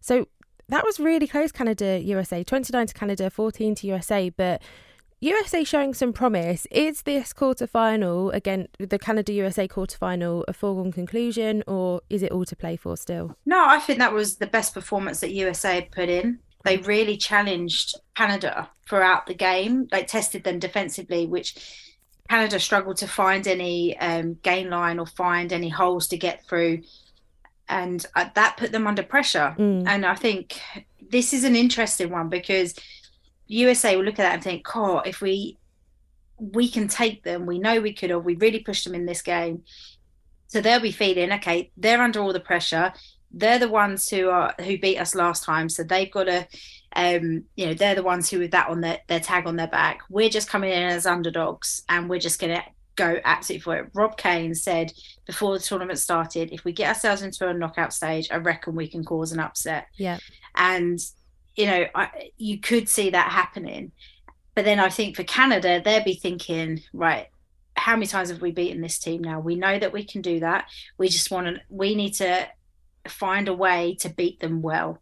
So, 0.00 0.28
that 0.68 0.84
was 0.84 0.98
really 1.00 1.26
close, 1.26 1.52
Canada 1.52 2.00
USA. 2.02 2.42
29 2.42 2.86
to 2.86 2.94
Canada, 2.94 3.30
14 3.30 3.74
to 3.76 3.86
USA. 3.86 4.30
But 4.30 4.62
USA 5.22 5.62
showing 5.62 5.94
some 5.94 6.12
promise. 6.12 6.66
Is 6.72 7.02
this 7.02 7.32
quarter 7.32 7.68
final 7.68 8.30
again 8.32 8.66
the 8.80 8.98
Canada 8.98 9.32
USA 9.34 9.68
quarter 9.68 9.96
final 9.96 10.44
a 10.48 10.52
foregone 10.52 10.90
conclusion 10.90 11.62
or 11.68 12.00
is 12.10 12.24
it 12.24 12.32
all 12.32 12.44
to 12.44 12.56
play 12.56 12.74
for 12.74 12.96
still? 12.96 13.36
No, 13.46 13.64
I 13.64 13.78
think 13.78 14.00
that 14.00 14.12
was 14.12 14.38
the 14.38 14.48
best 14.48 14.74
performance 14.74 15.20
that 15.20 15.30
USA 15.30 15.76
had 15.76 15.92
put 15.92 16.08
in. 16.08 16.40
They 16.64 16.78
really 16.78 17.16
challenged 17.16 17.94
Canada 18.16 18.68
throughout 18.88 19.26
the 19.26 19.34
game, 19.34 19.86
like 19.92 20.08
tested 20.08 20.42
them 20.42 20.58
defensively, 20.58 21.26
which 21.26 21.54
Canada 22.28 22.58
struggled 22.58 22.96
to 22.96 23.06
find 23.06 23.46
any 23.46 23.96
um, 23.98 24.38
gain 24.42 24.70
line 24.70 24.98
or 24.98 25.06
find 25.06 25.52
any 25.52 25.68
holes 25.68 26.08
to 26.08 26.16
get 26.16 26.44
through. 26.46 26.82
And 27.72 28.04
uh, 28.14 28.28
that 28.34 28.58
put 28.58 28.70
them 28.70 28.86
under 28.86 29.02
pressure. 29.02 29.56
Mm. 29.58 29.84
And 29.86 30.04
I 30.04 30.14
think 30.14 30.60
this 31.10 31.32
is 31.32 31.42
an 31.42 31.56
interesting 31.56 32.10
one 32.10 32.28
because 32.28 32.74
USA 33.46 33.96
will 33.96 34.04
look 34.04 34.18
at 34.18 34.24
that 34.24 34.34
and 34.34 34.42
think, 34.42 34.66
"Oh, 34.76 34.98
if 34.98 35.22
we 35.22 35.58
we 36.36 36.68
can 36.68 36.86
take 36.86 37.22
them, 37.22 37.46
we 37.46 37.58
know 37.58 37.80
we 37.80 37.94
could, 37.94 38.10
or 38.10 38.18
we 38.18 38.34
really 38.34 38.60
pushed 38.60 38.84
them 38.84 38.94
in 38.94 39.06
this 39.06 39.22
game." 39.22 39.62
So 40.48 40.60
they'll 40.60 40.80
be 40.80 40.92
feeling, 40.92 41.32
okay, 41.32 41.70
they're 41.78 42.02
under 42.02 42.20
all 42.20 42.34
the 42.34 42.40
pressure. 42.40 42.92
They're 43.30 43.58
the 43.58 43.70
ones 43.70 44.10
who 44.10 44.28
are 44.28 44.54
who 44.58 44.76
beat 44.76 44.98
us 44.98 45.14
last 45.14 45.44
time, 45.44 45.70
so 45.70 45.82
they've 45.82 46.10
got 46.10 46.24
to, 46.24 46.46
um, 46.94 47.44
you 47.56 47.66
know, 47.66 47.74
they're 47.74 47.94
the 47.94 48.02
ones 48.02 48.28
who 48.28 48.38
with 48.38 48.50
that 48.50 48.68
on 48.68 48.82
their, 48.82 48.98
their 49.08 49.20
tag 49.20 49.46
on 49.46 49.56
their 49.56 49.68
back. 49.68 50.00
We're 50.10 50.28
just 50.28 50.50
coming 50.50 50.70
in 50.70 50.82
as 50.82 51.06
underdogs, 51.06 51.84
and 51.88 52.10
we're 52.10 52.18
just 52.18 52.38
going 52.38 52.54
to 52.54 52.62
go 52.96 53.18
absolutely 53.24 53.62
for 53.62 53.76
it. 53.76 53.90
Rob 53.94 54.16
Cain 54.16 54.54
said 54.54 54.92
before 55.26 55.56
the 55.56 55.64
tournament 55.64 55.98
started, 55.98 56.52
if 56.52 56.64
we 56.64 56.72
get 56.72 56.88
ourselves 56.88 57.22
into 57.22 57.48
a 57.48 57.54
knockout 57.54 57.92
stage, 57.92 58.28
I 58.30 58.36
reckon 58.36 58.74
we 58.74 58.88
can 58.88 59.04
cause 59.04 59.32
an 59.32 59.40
upset. 59.40 59.86
Yeah. 59.96 60.18
And 60.54 60.98
you 61.56 61.66
know, 61.66 61.86
I, 61.94 62.30
you 62.36 62.58
could 62.58 62.88
see 62.88 63.10
that 63.10 63.30
happening. 63.30 63.92
But 64.54 64.64
then 64.64 64.80
I 64.80 64.88
think 64.88 65.16
for 65.16 65.24
Canada, 65.24 65.80
they'll 65.82 66.04
be 66.04 66.14
thinking, 66.14 66.82
right, 66.92 67.26
how 67.76 67.94
many 67.94 68.06
times 68.06 68.30
have 68.30 68.42
we 68.42 68.52
beaten 68.52 68.80
this 68.80 68.98
team 68.98 69.22
now? 69.22 69.40
We 69.40 69.54
know 69.54 69.78
that 69.78 69.92
we 69.92 70.04
can 70.04 70.22
do 70.22 70.40
that. 70.40 70.66
We 70.98 71.08
just 71.08 71.30
want 71.30 71.46
to, 71.46 71.60
we 71.68 71.94
need 71.94 72.12
to 72.14 72.48
find 73.08 73.48
a 73.48 73.54
way 73.54 73.96
to 74.00 74.08
beat 74.08 74.40
them 74.40 74.62
well. 74.62 74.98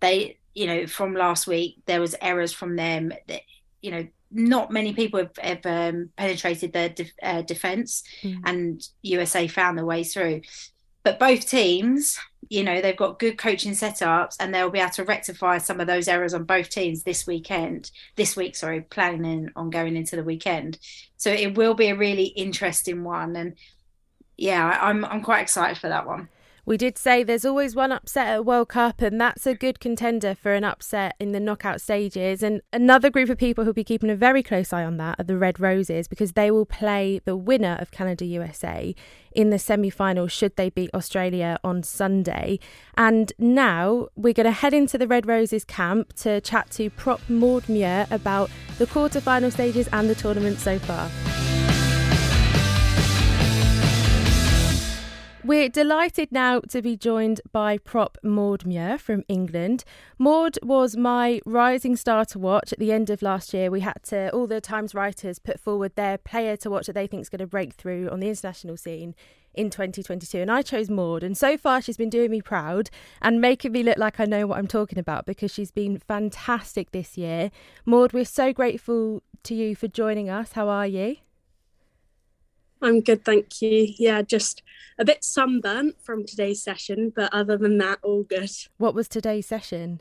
They, 0.00 0.38
you 0.54 0.66
know, 0.66 0.86
from 0.86 1.14
last 1.14 1.46
week, 1.46 1.82
there 1.86 2.00
was 2.00 2.16
errors 2.20 2.52
from 2.52 2.76
them 2.76 3.12
that, 3.28 3.42
you 3.80 3.90
know, 3.90 4.06
not 4.30 4.70
many 4.70 4.92
people 4.92 5.20
have, 5.20 5.36
have 5.38 5.66
um, 5.66 6.10
penetrated 6.16 6.72
their 6.72 6.88
de- 6.90 7.12
uh, 7.22 7.42
defense 7.42 8.02
mm. 8.22 8.38
and 8.44 8.86
USA 9.02 9.46
found 9.48 9.76
their 9.76 9.86
way 9.86 10.04
through. 10.04 10.42
But 11.02 11.18
both 11.18 11.48
teams, 11.48 12.18
you 12.48 12.62
know, 12.62 12.80
they've 12.80 12.96
got 12.96 13.18
good 13.18 13.38
coaching 13.38 13.72
setups 13.72 14.36
and 14.38 14.54
they'll 14.54 14.70
be 14.70 14.80
able 14.80 14.90
to 14.92 15.04
rectify 15.04 15.58
some 15.58 15.80
of 15.80 15.86
those 15.86 16.08
errors 16.08 16.34
on 16.34 16.44
both 16.44 16.68
teams 16.68 17.02
this 17.02 17.26
weekend, 17.26 17.90
this 18.16 18.36
week, 18.36 18.54
sorry, 18.54 18.82
planning 18.82 19.50
on 19.56 19.70
going 19.70 19.96
into 19.96 20.16
the 20.16 20.24
weekend. 20.24 20.78
So 21.16 21.30
it 21.30 21.56
will 21.56 21.74
be 21.74 21.88
a 21.88 21.96
really 21.96 22.24
interesting 22.24 23.02
one. 23.02 23.34
And 23.34 23.54
yeah, 24.36 24.78
I'm 24.80 25.04
I'm 25.04 25.22
quite 25.22 25.42
excited 25.42 25.78
for 25.78 25.88
that 25.88 26.06
one. 26.06 26.28
We 26.66 26.76
did 26.76 26.98
say 26.98 27.22
there's 27.22 27.44
always 27.44 27.74
one 27.74 27.92
upset 27.92 28.28
at 28.28 28.38
a 28.38 28.42
World 28.42 28.68
Cup, 28.68 29.00
and 29.00 29.20
that's 29.20 29.46
a 29.46 29.54
good 29.54 29.80
contender 29.80 30.34
for 30.34 30.52
an 30.52 30.64
upset 30.64 31.16
in 31.18 31.32
the 31.32 31.40
knockout 31.40 31.80
stages. 31.80 32.42
And 32.42 32.60
another 32.72 33.10
group 33.10 33.30
of 33.30 33.38
people 33.38 33.64
who'll 33.64 33.72
be 33.72 33.84
keeping 33.84 34.10
a 34.10 34.16
very 34.16 34.42
close 34.42 34.72
eye 34.72 34.84
on 34.84 34.96
that 34.98 35.18
are 35.18 35.24
the 35.24 35.38
Red 35.38 35.58
Roses, 35.58 36.06
because 36.08 36.32
they 36.32 36.50
will 36.50 36.66
play 36.66 37.20
the 37.24 37.36
winner 37.36 37.76
of 37.80 37.90
Canada 37.90 38.24
USA 38.24 38.94
in 39.32 39.50
the 39.50 39.58
semi 39.58 39.90
final 39.90 40.26
should 40.26 40.56
they 40.56 40.70
beat 40.70 40.90
Australia 40.94 41.58
on 41.62 41.82
Sunday. 41.82 42.58
And 42.96 43.32
now 43.38 44.08
we're 44.16 44.34
going 44.34 44.46
to 44.46 44.52
head 44.52 44.74
into 44.74 44.98
the 44.98 45.06
Red 45.06 45.26
Roses 45.26 45.64
camp 45.64 46.12
to 46.14 46.40
chat 46.40 46.70
to 46.72 46.90
prop 46.90 47.20
Maud 47.28 47.68
Muir 47.68 48.06
about 48.10 48.50
the 48.78 48.86
quarter 48.86 49.20
final 49.20 49.50
stages 49.50 49.88
and 49.92 50.08
the 50.08 50.14
tournament 50.14 50.58
so 50.58 50.78
far. 50.78 51.08
We're 55.42 55.70
delighted 55.70 56.32
now 56.32 56.60
to 56.68 56.82
be 56.82 56.98
joined 56.98 57.40
by 57.50 57.78
prop 57.78 58.18
Maud 58.22 58.66
Muir 58.66 58.98
from 58.98 59.24
England. 59.26 59.84
Maud 60.18 60.58
was 60.62 60.98
my 60.98 61.40
rising 61.46 61.96
star 61.96 62.26
to 62.26 62.38
watch 62.38 62.74
at 62.74 62.78
the 62.78 62.92
end 62.92 63.08
of 63.08 63.22
last 63.22 63.54
year. 63.54 63.70
We 63.70 63.80
had 63.80 64.02
to, 64.04 64.30
all 64.32 64.46
the 64.46 64.60
Times 64.60 64.94
writers 64.94 65.38
put 65.38 65.58
forward 65.58 65.96
their 65.96 66.18
player 66.18 66.58
to 66.58 66.68
watch 66.68 66.88
that 66.88 66.92
they 66.92 67.06
think 67.06 67.22
is 67.22 67.30
going 67.30 67.38
to 67.38 67.46
break 67.46 67.72
through 67.72 68.10
on 68.10 68.20
the 68.20 68.28
international 68.28 68.76
scene 68.76 69.14
in 69.54 69.70
2022 69.70 70.38
and 70.38 70.50
I 70.50 70.62
chose 70.62 70.88
Maud 70.88 71.24
and 71.24 71.36
so 71.36 71.56
far 71.56 71.82
she's 71.82 71.96
been 71.96 72.08
doing 72.10 72.30
me 72.30 72.40
proud 72.40 72.88
and 73.20 73.40
making 73.40 73.72
me 73.72 73.82
look 73.82 73.98
like 73.98 74.20
I 74.20 74.24
know 74.24 74.46
what 74.46 74.58
I'm 74.58 74.68
talking 74.68 74.98
about 74.98 75.26
because 75.26 75.52
she's 75.52 75.72
been 75.72 75.98
fantastic 75.98 76.92
this 76.92 77.16
year. 77.16 77.50
Maud, 77.84 78.12
we're 78.12 78.24
so 78.26 78.52
grateful 78.52 79.22
to 79.44 79.54
you 79.54 79.74
for 79.74 79.88
joining 79.88 80.28
us. 80.28 80.52
How 80.52 80.68
are 80.68 80.86
you? 80.86 81.16
I'm 82.82 83.00
good, 83.00 83.24
thank 83.24 83.60
you. 83.60 83.92
Yeah, 83.98 84.22
just 84.22 84.62
a 84.98 85.04
bit 85.04 85.24
sunburnt 85.24 85.96
from 86.02 86.24
today's 86.24 86.62
session, 86.62 87.12
but 87.14 87.32
other 87.32 87.56
than 87.56 87.78
that, 87.78 87.98
all 88.02 88.22
good. 88.22 88.50
What 88.78 88.94
was 88.94 89.08
today's 89.08 89.46
session? 89.46 90.00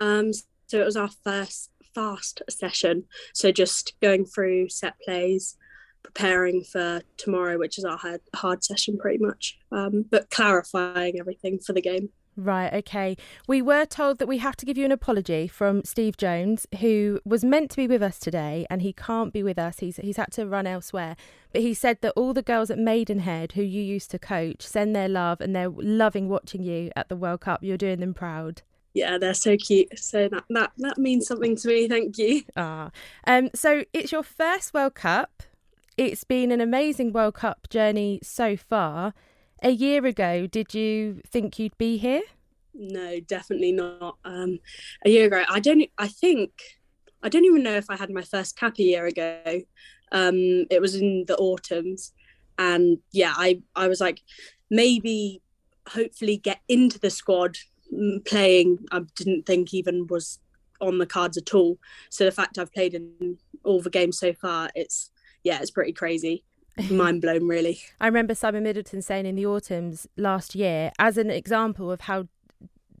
Um, 0.00 0.32
so 0.66 0.80
it 0.80 0.84
was 0.84 0.96
our 0.96 1.10
first 1.24 1.70
fast 1.94 2.42
session. 2.48 3.04
So 3.34 3.50
just 3.50 3.94
going 4.00 4.24
through 4.24 4.68
set 4.68 4.94
plays, 5.00 5.56
preparing 6.02 6.62
for 6.62 7.02
tomorrow, 7.16 7.58
which 7.58 7.78
is 7.78 7.84
our 7.84 7.98
hard, 7.98 8.20
hard 8.34 8.64
session 8.64 8.98
pretty 8.98 9.18
much, 9.18 9.58
um, 9.72 10.04
but 10.10 10.30
clarifying 10.30 11.18
everything 11.18 11.58
for 11.58 11.72
the 11.72 11.82
game. 11.82 12.10
Right, 12.38 12.72
okay. 12.72 13.16
We 13.48 13.60
were 13.60 13.84
told 13.84 14.18
that 14.18 14.28
we 14.28 14.38
have 14.38 14.56
to 14.58 14.64
give 14.64 14.78
you 14.78 14.84
an 14.84 14.92
apology 14.92 15.48
from 15.48 15.82
Steve 15.82 16.16
Jones, 16.16 16.68
who 16.78 17.18
was 17.24 17.44
meant 17.44 17.68
to 17.72 17.76
be 17.76 17.88
with 17.88 18.00
us 18.00 18.20
today 18.20 18.64
and 18.70 18.80
he 18.80 18.92
can't 18.92 19.32
be 19.32 19.42
with 19.42 19.58
us. 19.58 19.80
He's 19.80 19.96
he's 19.96 20.16
had 20.16 20.30
to 20.34 20.46
run 20.46 20.64
elsewhere. 20.64 21.16
But 21.52 21.62
he 21.62 21.74
said 21.74 22.00
that 22.02 22.12
all 22.12 22.32
the 22.32 22.42
girls 22.42 22.70
at 22.70 22.78
Maidenhead 22.78 23.52
who 23.52 23.62
you 23.62 23.82
used 23.82 24.12
to 24.12 24.20
coach 24.20 24.62
send 24.62 24.94
their 24.94 25.08
love 25.08 25.40
and 25.40 25.54
they're 25.54 25.68
loving 25.68 26.28
watching 26.28 26.62
you 26.62 26.92
at 26.94 27.08
the 27.08 27.16
World 27.16 27.40
Cup. 27.40 27.64
You're 27.64 27.76
doing 27.76 27.98
them 27.98 28.14
proud. 28.14 28.62
Yeah, 28.94 29.18
they're 29.18 29.34
so 29.34 29.56
cute. 29.56 29.98
So 29.98 30.28
that 30.28 30.44
that, 30.50 30.70
that 30.78 30.96
means 30.96 31.26
something 31.26 31.56
to 31.56 31.66
me, 31.66 31.88
thank 31.88 32.18
you. 32.18 32.44
Ah. 32.56 32.92
Um 33.26 33.50
so 33.52 33.82
it's 33.92 34.12
your 34.12 34.22
first 34.22 34.72
World 34.72 34.94
Cup. 34.94 35.42
It's 35.96 36.22
been 36.22 36.52
an 36.52 36.60
amazing 36.60 37.12
World 37.12 37.34
Cup 37.34 37.68
journey 37.68 38.20
so 38.22 38.56
far. 38.56 39.12
A 39.62 39.70
year 39.70 40.04
ago, 40.06 40.46
did 40.46 40.72
you 40.72 41.20
think 41.26 41.58
you'd 41.58 41.76
be 41.78 41.96
here? 41.96 42.22
No, 42.74 43.18
definitely 43.18 43.72
not. 43.72 44.18
Um, 44.24 44.60
a 45.04 45.10
year 45.10 45.26
ago, 45.26 45.42
I 45.48 45.58
don't. 45.58 45.90
I 45.98 46.06
think 46.06 46.52
I 47.22 47.28
don't 47.28 47.44
even 47.44 47.64
know 47.64 47.74
if 47.74 47.90
I 47.90 47.96
had 47.96 48.10
my 48.10 48.22
first 48.22 48.56
cap 48.56 48.78
a 48.78 48.82
year 48.82 49.06
ago. 49.06 49.62
Um, 50.12 50.66
it 50.70 50.80
was 50.80 50.94
in 50.94 51.24
the 51.26 51.36
autumns, 51.36 52.12
and 52.56 52.98
yeah, 53.10 53.34
I 53.36 53.62
I 53.74 53.88
was 53.88 54.00
like 54.00 54.20
maybe 54.70 55.42
hopefully 55.88 56.36
get 56.36 56.60
into 56.68 57.00
the 57.00 57.10
squad 57.10 57.56
mm, 57.92 58.24
playing. 58.24 58.86
I 58.92 59.00
didn't 59.16 59.46
think 59.46 59.74
even 59.74 60.06
was 60.06 60.38
on 60.80 60.98
the 60.98 61.06
cards 61.06 61.36
at 61.36 61.52
all. 61.52 61.78
So 62.10 62.24
the 62.24 62.30
fact 62.30 62.58
I've 62.58 62.72
played 62.72 62.94
in 62.94 63.38
all 63.64 63.80
the 63.80 63.90
games 63.90 64.18
so 64.18 64.32
far, 64.34 64.70
it's 64.76 65.10
yeah, 65.42 65.58
it's 65.60 65.72
pretty 65.72 65.92
crazy 65.92 66.44
mind 66.90 67.22
blown, 67.22 67.46
really. 67.46 67.80
I 68.00 68.06
remember 68.06 68.34
Simon 68.34 68.62
Middleton 68.62 69.02
saying 69.02 69.26
in 69.26 69.36
the 69.36 69.46
autumns 69.46 70.06
last 70.16 70.54
year, 70.54 70.92
as 70.98 71.16
an 71.16 71.30
example 71.30 71.90
of 71.90 72.02
how 72.02 72.28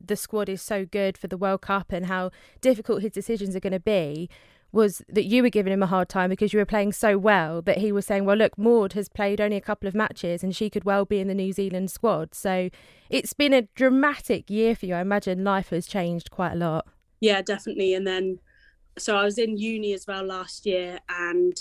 the 0.04 0.16
squad 0.16 0.48
is 0.48 0.62
so 0.62 0.84
good 0.84 1.16
for 1.16 1.28
the 1.28 1.36
World 1.36 1.60
Cup 1.60 1.92
and 1.92 2.06
how 2.06 2.30
difficult 2.60 3.02
his 3.02 3.12
decisions 3.12 3.54
are 3.54 3.60
going 3.60 3.72
to 3.72 3.80
be, 3.80 4.28
was 4.70 5.02
that 5.08 5.24
you 5.24 5.42
were 5.42 5.48
giving 5.48 5.72
him 5.72 5.82
a 5.82 5.86
hard 5.86 6.08
time 6.08 6.28
because 6.28 6.52
you 6.52 6.58
were 6.58 6.66
playing 6.66 6.92
so 6.92 7.16
well 7.16 7.62
that 7.62 7.78
he 7.78 7.90
was 7.90 8.04
saying, 8.04 8.24
Well, 8.24 8.36
look, 8.36 8.58
Maud 8.58 8.92
has 8.92 9.08
played 9.08 9.40
only 9.40 9.56
a 9.56 9.62
couple 9.62 9.88
of 9.88 9.94
matches 9.94 10.42
and 10.42 10.54
she 10.54 10.68
could 10.68 10.84
well 10.84 11.04
be 11.04 11.20
in 11.20 11.28
the 11.28 11.34
New 11.34 11.52
Zealand 11.52 11.90
squad. 11.90 12.34
So 12.34 12.68
it's 13.08 13.32
been 13.32 13.54
a 13.54 13.62
dramatic 13.62 14.50
year 14.50 14.76
for 14.76 14.86
you. 14.86 14.94
I 14.94 15.00
imagine 15.00 15.42
life 15.42 15.70
has 15.70 15.86
changed 15.86 16.30
quite 16.30 16.52
a 16.52 16.56
lot. 16.56 16.86
Yeah, 17.20 17.40
definitely. 17.40 17.94
And 17.94 18.06
then, 18.06 18.40
so 18.98 19.16
I 19.16 19.24
was 19.24 19.38
in 19.38 19.56
uni 19.56 19.94
as 19.94 20.06
well 20.06 20.24
last 20.24 20.66
year 20.66 20.98
and 21.08 21.56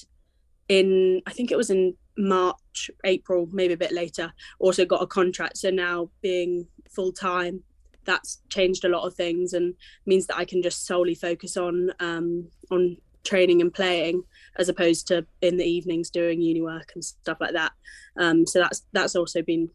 in, 0.67 1.21
I 1.25 1.31
think 1.31 1.49
it 1.51 1.57
was 1.57 1.69
in 1.69 1.95
March, 2.17 2.89
April, 3.03 3.47
maybe 3.51 3.73
a 3.73 3.77
bit 3.77 3.91
later, 3.91 4.33
also 4.59 4.85
got 4.85 5.01
a 5.01 5.07
contract. 5.07 5.57
So 5.57 5.69
now 5.69 6.09
being 6.21 6.67
full 6.89 7.11
time, 7.11 7.63
that's 8.05 8.41
changed 8.49 8.85
a 8.85 8.89
lot 8.89 9.05
of 9.05 9.13
things 9.13 9.53
and 9.53 9.75
means 10.05 10.25
that 10.27 10.37
I 10.37 10.45
can 10.45 10.61
just 10.61 10.85
solely 10.85 11.15
focus 11.15 11.57
on 11.57 11.91
um, 11.99 12.47
on 12.71 12.97
training 13.23 13.61
and 13.61 13.73
playing 13.73 14.23
as 14.57 14.69
opposed 14.69 15.05
to 15.07 15.25
in 15.41 15.57
the 15.57 15.65
evenings 15.65 16.09
doing 16.09 16.41
uni 16.41 16.61
work 16.61 16.91
and 16.95 17.03
stuff 17.03 17.37
like 17.41 17.53
that. 17.53 17.73
Um, 18.17 18.47
so 18.47 18.59
that's 18.59 18.83
that's 18.93 19.15
also 19.15 19.41
been 19.41 19.69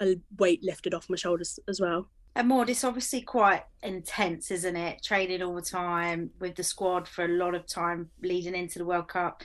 a 0.00 0.16
weight 0.38 0.62
lifted 0.62 0.94
off 0.94 1.10
my 1.10 1.16
shoulders 1.16 1.58
as 1.68 1.80
well. 1.80 2.08
And 2.34 2.48
Maud, 2.48 2.70
it's 2.70 2.84
obviously 2.84 3.20
quite 3.20 3.64
intense, 3.82 4.50
isn't 4.50 4.76
it? 4.76 5.02
Training 5.02 5.42
all 5.42 5.54
the 5.54 5.60
time 5.60 6.30
with 6.40 6.54
the 6.54 6.62
squad 6.62 7.06
for 7.06 7.26
a 7.26 7.28
lot 7.28 7.54
of 7.54 7.66
time 7.66 8.08
leading 8.22 8.54
into 8.54 8.78
the 8.78 8.86
World 8.86 9.08
Cup, 9.08 9.42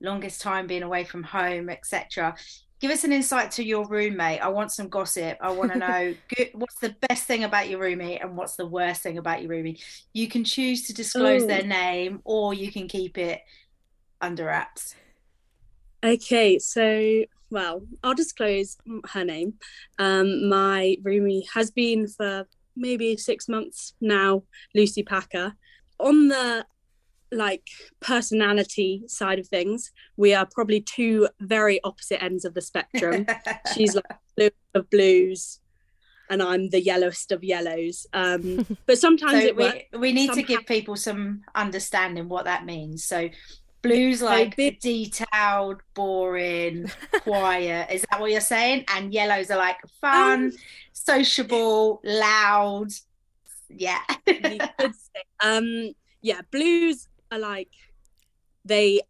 longest 0.00 0.40
time 0.40 0.66
being 0.66 0.82
away 0.82 1.04
from 1.04 1.22
home, 1.22 1.68
etc. 1.68 2.34
Give 2.80 2.90
us 2.90 3.04
an 3.04 3.12
insight 3.12 3.50
to 3.52 3.64
your 3.64 3.86
roommate. 3.86 4.40
I 4.40 4.48
want 4.48 4.72
some 4.72 4.88
gossip. 4.88 5.38
I 5.40 5.50
want 5.52 5.72
to 5.72 5.78
know 5.78 6.14
good, 6.36 6.50
what's 6.54 6.78
the 6.80 6.94
best 7.08 7.24
thing 7.24 7.44
about 7.44 7.68
your 7.68 7.80
roommate 7.80 8.20
and 8.22 8.36
what's 8.36 8.56
the 8.56 8.66
worst 8.66 9.02
thing 9.02 9.18
about 9.18 9.40
your 9.40 9.50
roommate. 9.50 9.82
You 10.12 10.28
can 10.28 10.44
choose 10.44 10.86
to 10.88 10.94
disclose 10.94 11.44
Ooh. 11.44 11.46
their 11.46 11.64
name 11.64 12.20
or 12.24 12.52
you 12.54 12.70
can 12.70 12.88
keep 12.88 13.16
it 13.16 13.40
under 14.20 14.46
wraps. 14.46 14.94
Okay, 16.04 16.58
so 16.58 17.24
well, 17.50 17.82
I'll 18.02 18.14
disclose 18.14 18.76
her 19.12 19.24
name. 19.24 19.54
Um, 19.98 20.48
my 20.48 20.96
roomie 21.02 21.44
has 21.54 21.70
been 21.70 22.08
for 22.08 22.46
maybe 22.76 23.16
six 23.16 23.48
months 23.48 23.94
now, 24.00 24.42
Lucy 24.74 25.02
Packer. 25.02 25.54
On 26.00 26.28
the 26.28 26.66
like 27.32 27.68
personality 28.00 29.04
side 29.06 29.38
of 29.38 29.48
things, 29.48 29.90
we 30.16 30.34
are 30.34 30.46
probably 30.46 30.80
two 30.80 31.28
very 31.40 31.80
opposite 31.84 32.22
ends 32.22 32.44
of 32.44 32.54
the 32.54 32.60
spectrum. 32.60 33.26
She's 33.74 33.94
like 33.94 34.04
blue 34.36 34.50
of 34.74 34.90
blues, 34.90 35.60
and 36.30 36.42
I'm 36.42 36.70
the 36.70 36.80
yellowest 36.80 37.32
of 37.32 37.44
yellows. 37.44 38.06
Um, 38.12 38.66
but 38.86 38.98
sometimes 38.98 39.44
so 39.44 39.54
we, 39.54 39.98
we 39.98 40.12
need 40.12 40.28
Somehow... 40.28 40.42
to 40.42 40.46
give 40.46 40.66
people 40.66 40.96
some 40.96 41.42
understanding 41.54 42.28
what 42.28 42.44
that 42.44 42.64
means. 42.64 43.04
So 43.04 43.28
Blue's 43.82 44.22
like 44.22 44.56
bit... 44.56 44.80
detailed, 44.80 45.82
boring, 45.94 46.90
quiet. 47.22 47.90
Is 47.90 48.04
that 48.10 48.20
what 48.20 48.30
you're 48.30 48.40
saying? 48.40 48.84
And 48.88 49.12
yellows 49.12 49.50
are 49.50 49.58
like 49.58 49.76
fun, 50.00 50.44
um, 50.46 50.52
sociable, 50.92 52.00
loud. 52.02 52.88
Yeah. 53.68 54.00
um 55.42 55.94
yeah, 56.22 56.40
blues 56.50 57.08
are 57.34 57.38
like 57.38 57.70
they 58.64 59.00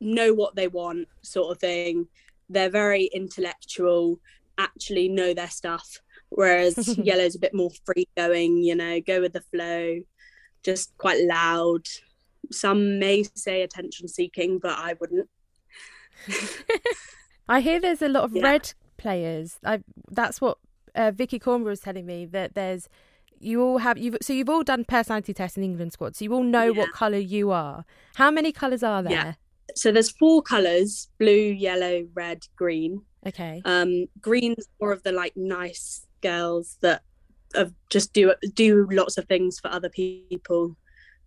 know 0.00 0.32
what 0.32 0.54
they 0.54 0.68
want, 0.68 1.08
sort 1.22 1.52
of 1.52 1.60
thing. 1.60 2.06
They're 2.48 2.70
very 2.70 3.04
intellectual, 3.06 4.20
actually 4.56 5.08
know 5.08 5.34
their 5.34 5.50
stuff. 5.50 6.00
Whereas 6.30 6.96
yellow's 6.98 7.36
a 7.36 7.40
bit 7.40 7.54
more 7.54 7.70
free 7.84 8.08
going, 8.16 8.62
you 8.62 8.74
know, 8.74 9.00
go 9.00 9.20
with 9.20 9.32
the 9.32 9.42
flow, 9.52 10.00
just 10.62 10.96
quite 10.98 11.24
loud, 11.24 11.86
some 12.50 12.98
may 12.98 13.24
say 13.34 13.62
attention 13.62 14.08
seeking, 14.08 14.58
but 14.58 14.78
I 14.78 14.94
wouldn't. 15.00 15.28
I 17.48 17.60
hear 17.60 17.80
there's 17.80 18.02
a 18.02 18.08
lot 18.08 18.24
of 18.24 18.34
yeah. 18.34 18.42
red 18.42 18.72
players. 18.96 19.58
I 19.64 19.80
that's 20.10 20.40
what 20.40 20.58
uh, 20.94 21.12
Vickii 21.12 21.40
Cornborough 21.40 21.70
was 21.70 21.80
telling 21.80 22.06
me 22.06 22.26
that 22.26 22.54
there's 22.54 22.88
you 23.40 23.62
all 23.62 23.78
have 23.78 23.98
you 23.98 24.16
so 24.20 24.32
you've 24.32 24.48
all 24.48 24.62
done 24.62 24.84
personality 24.84 25.34
tests 25.34 25.56
in 25.56 25.62
England 25.62 25.92
squad, 25.92 26.16
so 26.16 26.24
you 26.24 26.32
all 26.32 26.42
know 26.42 26.72
yeah. 26.72 26.78
what 26.78 26.92
colour 26.92 27.18
you 27.18 27.50
are. 27.50 27.84
How 28.16 28.30
many 28.30 28.52
colours 28.52 28.82
are 28.82 29.02
there? 29.02 29.12
Yeah. 29.12 29.32
So 29.74 29.92
there's 29.92 30.10
four 30.10 30.42
colours: 30.42 31.08
blue, 31.18 31.32
yellow, 31.32 32.06
red, 32.14 32.46
green. 32.56 33.02
Okay. 33.26 33.60
Um, 33.64 34.06
green's 34.20 34.66
more 34.80 34.92
of 34.92 35.02
the 35.02 35.12
like 35.12 35.36
nice 35.36 36.06
girls 36.22 36.78
that 36.80 37.02
of 37.54 37.72
just 37.88 38.12
do 38.12 38.34
do 38.54 38.86
lots 38.90 39.18
of 39.18 39.26
things 39.26 39.58
for 39.58 39.70
other 39.70 39.88
people 39.88 40.76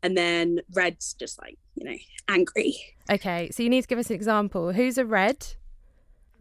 and 0.04 0.18
then 0.18 0.60
red's 0.74 1.14
just 1.14 1.40
like 1.42 1.58
you 1.76 1.86
know 1.86 1.96
angry 2.28 2.76
okay 3.10 3.50
so 3.52 3.64
you 3.64 3.70
need 3.70 3.82
to 3.82 3.88
give 3.88 4.00
us 4.00 4.10
an 4.10 4.16
example 4.16 4.72
who's 4.72 4.98
a 4.98 5.06
red 5.06 5.48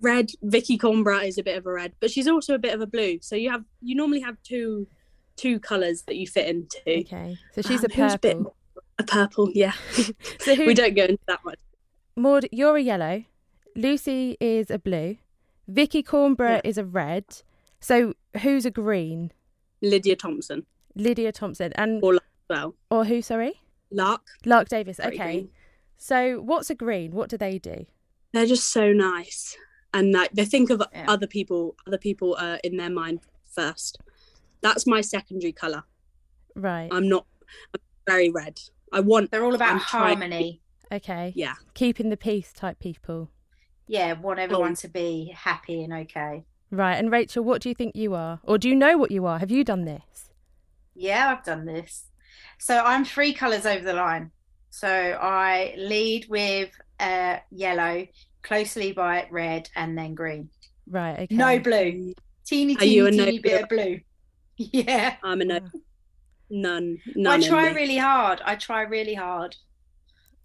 red 0.00 0.30
vickii 0.44 0.78
Cornborough 0.78 1.26
is 1.26 1.38
a 1.38 1.42
bit 1.42 1.56
of 1.56 1.66
a 1.66 1.72
red 1.72 1.92
but 2.00 2.10
she's 2.10 2.28
also 2.28 2.54
a 2.54 2.58
bit 2.58 2.74
of 2.74 2.80
a 2.80 2.86
blue 2.86 3.18
so 3.20 3.36
you 3.36 3.50
have 3.50 3.64
you 3.80 3.94
normally 3.94 4.20
have 4.20 4.36
two 4.42 4.86
two 5.40 5.58
colors 5.60 6.02
that 6.02 6.16
you 6.16 6.26
fit 6.26 6.48
into 6.48 6.80
okay 6.86 7.36
so 7.52 7.62
she's 7.62 7.80
um, 7.80 7.86
a 7.86 7.88
purple 7.88 8.14
a, 8.14 8.18
bit, 8.18 8.36
a 8.98 9.04
purple 9.04 9.50
yeah 9.54 9.72
so 10.40 10.54
who, 10.54 10.66
we 10.66 10.74
don't 10.74 10.94
go 10.94 11.04
into 11.04 11.22
that 11.26 11.40
much 11.44 11.58
maud 12.16 12.46
you're 12.52 12.76
a 12.76 12.82
yellow 12.82 13.24
lucy 13.76 14.36
is 14.40 14.70
a 14.70 14.78
blue 14.78 15.16
vickii 15.70 16.04
Cornborough 16.04 16.60
yeah. 16.64 16.70
is 16.70 16.78
a 16.78 16.84
red 16.84 17.24
so 17.80 18.14
who's 18.42 18.66
a 18.66 18.70
green 18.70 19.32
lydia 19.80 20.16
thompson 20.16 20.66
lydia 20.94 21.32
thompson 21.32 21.72
and 21.76 22.02
or 22.02 22.18
well. 22.50 22.74
Or 22.90 23.06
who, 23.06 23.22
sorry? 23.22 23.62
Lark. 23.90 24.26
Lark 24.44 24.68
Davies. 24.68 25.00
Okay. 25.00 25.48
So 25.96 26.40
what's 26.40 26.68
a 26.68 26.74
green? 26.74 27.12
What 27.12 27.30
do 27.30 27.38
they 27.38 27.58
do? 27.58 27.86
They're 28.32 28.46
just 28.46 28.72
so 28.72 28.92
nice. 28.92 29.56
And 29.94 30.12
like 30.12 30.32
they 30.32 30.44
think 30.44 30.70
of 30.70 30.82
yeah. 30.92 31.04
other 31.08 31.26
people, 31.26 31.76
other 31.86 31.98
people 31.98 32.36
uh, 32.38 32.58
in 32.62 32.76
their 32.76 32.90
mind 32.90 33.20
first. 33.50 33.98
That's 34.62 34.86
my 34.86 35.00
secondary 35.00 35.52
colour. 35.52 35.84
Right. 36.54 36.88
I'm 36.90 37.08
not 37.08 37.26
I'm 37.74 37.80
very 38.06 38.30
red. 38.30 38.60
I 38.92 39.00
want 39.00 39.30
They're 39.30 39.44
all 39.44 39.54
about 39.54 39.72
I'm 39.72 39.78
harmony. 39.78 40.60
Okay. 40.92 41.32
Yeah. 41.36 41.54
Keeping 41.74 42.10
the 42.10 42.16
peace 42.16 42.52
type 42.52 42.78
people. 42.78 43.30
Yeah, 43.86 44.12
want 44.12 44.38
everyone 44.38 44.72
oh. 44.72 44.76
to 44.76 44.88
be 44.88 45.32
happy 45.36 45.82
and 45.82 45.92
okay. 45.92 46.44
Right. 46.70 46.94
And 46.94 47.10
Rachael, 47.10 47.44
what 47.44 47.62
do 47.62 47.68
you 47.68 47.74
think 47.74 47.96
you 47.96 48.14
are? 48.14 48.40
Or 48.44 48.58
do 48.58 48.68
you 48.68 48.76
know 48.76 48.96
what 48.96 49.10
you 49.10 49.26
are? 49.26 49.38
Have 49.38 49.50
you 49.50 49.64
done 49.64 49.84
this? 49.84 50.30
Yeah, 50.94 51.30
I've 51.30 51.44
done 51.44 51.64
this. 51.64 52.06
So 52.58 52.78
I'm 52.78 53.04
three 53.04 53.32
colours 53.32 53.66
over 53.66 53.84
the 53.84 53.94
line. 53.94 54.30
So 54.70 54.88
I 54.88 55.74
lead 55.76 56.26
with 56.28 56.70
uh, 57.00 57.38
yellow, 57.50 58.06
closely 58.42 58.92
by 58.92 59.26
red, 59.30 59.68
and 59.74 59.98
then 59.98 60.14
green. 60.14 60.50
Right. 60.88 61.20
Okay. 61.20 61.34
No 61.34 61.58
blue. 61.58 62.14
Teeny, 62.44 62.76
teeny, 62.76 63.10
teeny 63.10 63.10
no 63.10 63.42
bit 63.42 63.62
of 63.62 63.68
blue. 63.68 64.00
Yeah. 64.72 65.16
I'm 65.22 65.40
a 65.40 65.44
no. 65.44 65.60
None. 66.50 66.98
None. 67.14 67.42
I 67.42 67.46
try 67.46 67.70
really 67.70 67.96
hard. 67.96 68.42
I 68.44 68.56
try 68.56 68.82
really 68.82 69.14
hard. 69.14 69.56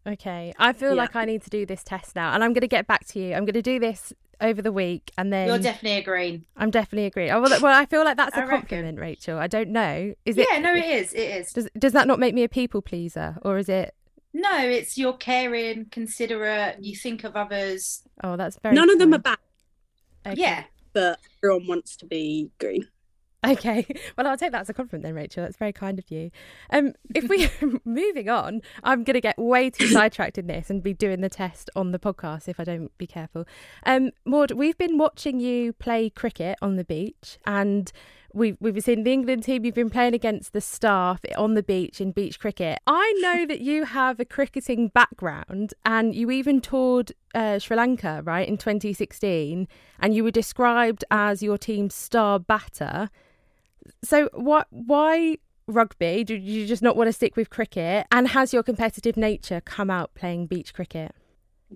Okay. 0.07 0.53
I 0.57 0.71
feel 0.71 0.91
yeah. 0.91 1.01
like 1.01 1.15
I 1.15 1.25
need 1.25 1.41
to 1.43 1.49
do 1.49 1.65
this 1.65 1.83
test 1.83 2.15
now, 2.15 2.33
and 2.33 2.43
I'm 2.43 2.53
going 2.53 2.61
to 2.61 2.67
get 2.67 2.87
back 2.87 3.05
to 3.07 3.19
you. 3.19 3.33
I'm 3.33 3.43
going 3.43 3.55
to 3.55 3.61
do 3.61 3.79
this 3.79 4.13
over 4.39 4.61
the 4.61 4.71
week, 4.71 5.11
and 5.17 5.33
then 5.33 5.47
you're 5.47 5.57
definitely 5.57 5.97
agreeing. 5.97 6.45
I'm 6.55 6.71
definitely 6.71 7.07
agreeing. 7.07 7.31
Oh, 7.31 7.41
well, 7.41 7.59
well, 7.61 7.77
I 7.77 7.85
feel 7.85 8.05
like 8.05 8.15
that's 8.15 8.37
a 8.37 8.45
compliment, 8.45 8.99
Rachael. 8.99 9.37
I 9.37 9.47
don't 9.47 9.69
know. 9.69 10.13
Is 10.25 10.37
it? 10.37 10.47
Yeah, 10.49 10.59
no, 10.59 10.73
it 10.73 10.85
is. 10.85 11.13
It 11.13 11.19
is. 11.19 11.51
Does 11.51 11.67
Does 11.77 11.93
that 11.93 12.07
not 12.07 12.19
make 12.19 12.33
me 12.33 12.43
a 12.43 12.49
people 12.49 12.81
pleaser, 12.81 13.37
or 13.41 13.57
is 13.57 13.67
it? 13.67 13.95
No, 14.33 14.59
it's 14.59 14.97
you're 14.97 15.13
caring, 15.13 15.85
considerate. 15.85 16.77
You 16.81 16.95
think 16.95 17.23
of 17.23 17.35
others. 17.35 18.03
Oh, 18.23 18.37
that's 18.37 18.57
very. 18.61 18.75
None 18.75 18.89
of 18.89 18.99
them 18.99 19.13
are 19.13 19.19
bad. 19.19 19.37
Okay. 20.25 20.39
Yeah, 20.39 20.63
but 20.93 21.19
everyone 21.43 21.67
wants 21.67 21.97
to 21.97 22.05
be 22.05 22.51
green. 22.59 22.87
Okay, 23.55 23.85
well, 24.17 24.27
I'll 24.27 24.37
take 24.37 24.51
that 24.51 24.61
as 24.61 24.69
a 24.69 24.73
compliment 24.73 25.03
then, 25.03 25.13
Rachael. 25.13 25.43
That's 25.43 25.57
very 25.57 25.71
kind 25.71 25.99
of 25.99 26.09
you. 26.09 26.31
Um, 26.71 26.93
if 27.13 27.29
we 27.29 27.49
moving 27.85 28.29
on, 28.29 28.61
I'm 28.83 29.03
going 29.03 29.13
to 29.13 29.21
get 29.21 29.37
way 29.37 29.69
too 29.69 29.87
sidetracked 29.87 30.37
in 30.37 30.47
this 30.47 30.69
and 30.69 30.81
be 30.81 30.93
doing 30.93 31.21
the 31.21 31.29
test 31.29 31.69
on 31.75 31.91
the 31.91 31.99
podcast 31.99 32.47
if 32.47 32.59
I 32.59 32.63
don't 32.63 32.95
be 32.97 33.07
careful. 33.07 33.45
Um, 33.85 34.11
Maud, 34.25 34.51
we've 34.51 34.77
been 34.77 34.97
watching 34.97 35.39
you 35.39 35.73
play 35.73 36.09
cricket 36.09 36.57
on 36.61 36.75
the 36.75 36.83
beach, 36.83 37.37
and 37.45 37.91
we've 38.33 38.57
we've 38.59 38.83
seen 38.83 39.03
the 39.03 39.13
England 39.13 39.43
team. 39.43 39.63
You've 39.63 39.75
been 39.75 39.89
playing 39.89 40.13
against 40.13 40.53
the 40.53 40.61
staff 40.61 41.21
on 41.37 41.53
the 41.53 41.63
beach 41.63 42.01
in 42.01 42.11
beach 42.11 42.39
cricket. 42.39 42.79
I 42.87 43.13
know 43.21 43.45
that 43.45 43.61
you 43.61 43.85
have 43.85 44.19
a 44.19 44.25
cricketing 44.25 44.89
background, 44.89 45.73
and 45.85 46.15
you 46.15 46.31
even 46.31 46.61
toured 46.61 47.11
uh, 47.33 47.59
Sri 47.59 47.77
Lanka, 47.77 48.21
right, 48.23 48.47
in 48.47 48.57
2016, 48.57 49.67
and 49.99 50.15
you 50.15 50.23
were 50.23 50.31
described 50.31 51.03
as 51.11 51.43
your 51.43 51.57
team's 51.57 51.95
star 51.95 52.39
batter. 52.39 53.09
So 54.03 54.29
what? 54.33 54.67
Why 54.69 55.37
rugby? 55.67 56.23
Do 56.23 56.35
you 56.35 56.65
just 56.65 56.81
not 56.81 56.95
want 56.95 57.07
to 57.07 57.13
stick 57.13 57.35
with 57.35 57.49
cricket? 57.49 58.07
And 58.11 58.27
has 58.29 58.53
your 58.53 58.63
competitive 58.63 59.17
nature 59.17 59.61
come 59.61 59.89
out 59.89 60.13
playing 60.15 60.47
beach 60.47 60.73
cricket? 60.73 61.13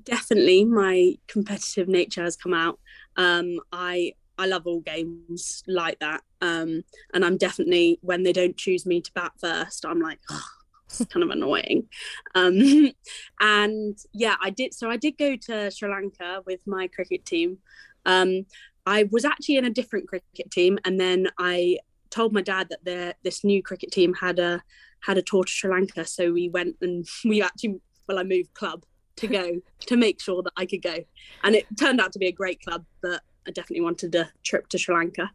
Definitely, 0.03 0.65
my 0.65 1.15
competitive 1.27 1.87
nature 1.87 2.23
has 2.23 2.35
come 2.35 2.53
out. 2.53 2.79
Um, 3.17 3.59
I 3.71 4.13
I 4.37 4.45
love 4.45 4.67
all 4.67 4.79
games 4.79 5.63
like 5.67 5.99
that, 5.99 6.21
um, 6.41 6.83
and 7.13 7.25
I'm 7.25 7.37
definitely 7.37 7.99
when 8.01 8.23
they 8.23 8.33
don't 8.33 8.55
choose 8.55 8.85
me 8.85 9.01
to 9.01 9.11
bat 9.13 9.33
first, 9.39 9.85
I'm 9.85 9.99
like. 9.99 10.19
Oh, 10.29 10.41
it's 10.89 11.05
kind 11.05 11.23
of 11.23 11.29
annoying. 11.29 11.87
Um, 12.33 12.91
and 13.39 13.97
yeah, 14.13 14.35
I 14.41 14.49
did. 14.49 14.73
So 14.73 14.89
I 14.89 14.97
did 14.97 15.17
go 15.17 15.35
to 15.35 15.69
Sri 15.69 15.89
Lanka 15.89 16.41
with 16.45 16.61
my 16.65 16.87
cricket 16.87 17.25
team. 17.25 17.59
Um, 18.05 18.45
I 18.85 19.03
was 19.11 19.23
actually 19.23 19.57
in 19.57 19.65
a 19.65 19.69
different 19.69 20.07
cricket 20.07 20.49
team, 20.51 20.79
and 20.85 20.99
then 20.99 21.27
I 21.37 21.77
told 22.09 22.33
my 22.33 22.41
dad 22.41 22.69
that 22.69 22.83
the 22.83 23.15
this 23.23 23.43
new 23.43 23.61
cricket 23.61 23.91
team 23.91 24.13
had 24.13 24.39
a 24.39 24.61
had 25.01 25.17
a 25.17 25.21
tour 25.21 25.43
to 25.43 25.51
Sri 25.51 25.71
Lanka, 25.71 26.05
so 26.05 26.31
we 26.31 26.49
went 26.49 26.75
and 26.81 27.07
we 27.25 27.41
actually 27.41 27.79
well 28.07 28.19
I 28.19 28.23
moved 28.23 28.53
club 28.53 28.83
to 29.17 29.27
go 29.27 29.61
to 29.81 29.97
make 29.97 30.21
sure 30.21 30.43
that 30.43 30.53
I 30.57 30.65
could 30.65 30.81
go, 30.81 30.97
and 31.43 31.55
it 31.55 31.65
turned 31.79 32.01
out 32.01 32.11
to 32.13 32.19
be 32.19 32.27
a 32.27 32.31
great 32.31 32.61
club, 32.61 32.85
but 33.01 33.21
I 33.47 33.51
definitely 33.51 33.81
wanted 33.81 34.13
a 34.15 34.31
trip 34.43 34.67
to 34.69 34.77
Sri 34.77 34.95
Lanka. 34.95 35.31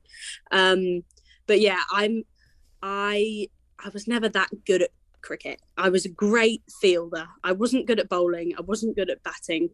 Um, 0.51 1.05
but 1.47 1.61
yeah, 1.61 1.81
I'm 1.91 2.25
I 2.83 3.49
I 3.85 3.89
was 3.91 4.07
never 4.07 4.29
that 4.31 4.51
good 4.67 4.83
at 4.83 4.91
cricket. 5.23 5.61
I 5.77 5.89
was 5.89 6.05
a 6.05 6.11
great 6.11 6.63
fielder. 6.81 7.27
I 7.43 7.53
wasn't 7.53 7.87
good 7.87 7.99
at 7.99 8.09
bowling. 8.09 8.53
I 8.57 8.61
wasn't 8.61 8.97
good 8.97 9.11
at 9.11 9.23
batting. 9.23 9.71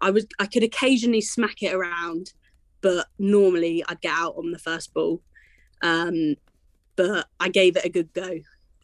I 0.00 0.10
was 0.10 0.26
I 0.38 0.46
could 0.46 0.62
occasionally 0.62 1.20
smack 1.20 1.62
it 1.62 1.74
around, 1.74 2.32
but 2.80 3.06
normally 3.18 3.84
I'd 3.88 4.00
get 4.00 4.14
out 4.14 4.34
on 4.36 4.50
the 4.50 4.58
first 4.58 4.92
ball. 4.92 5.22
Um, 5.82 6.36
but 6.96 7.26
I 7.38 7.48
gave 7.48 7.76
it 7.76 7.84
a 7.84 7.88
good 7.88 8.12
go, 8.12 8.40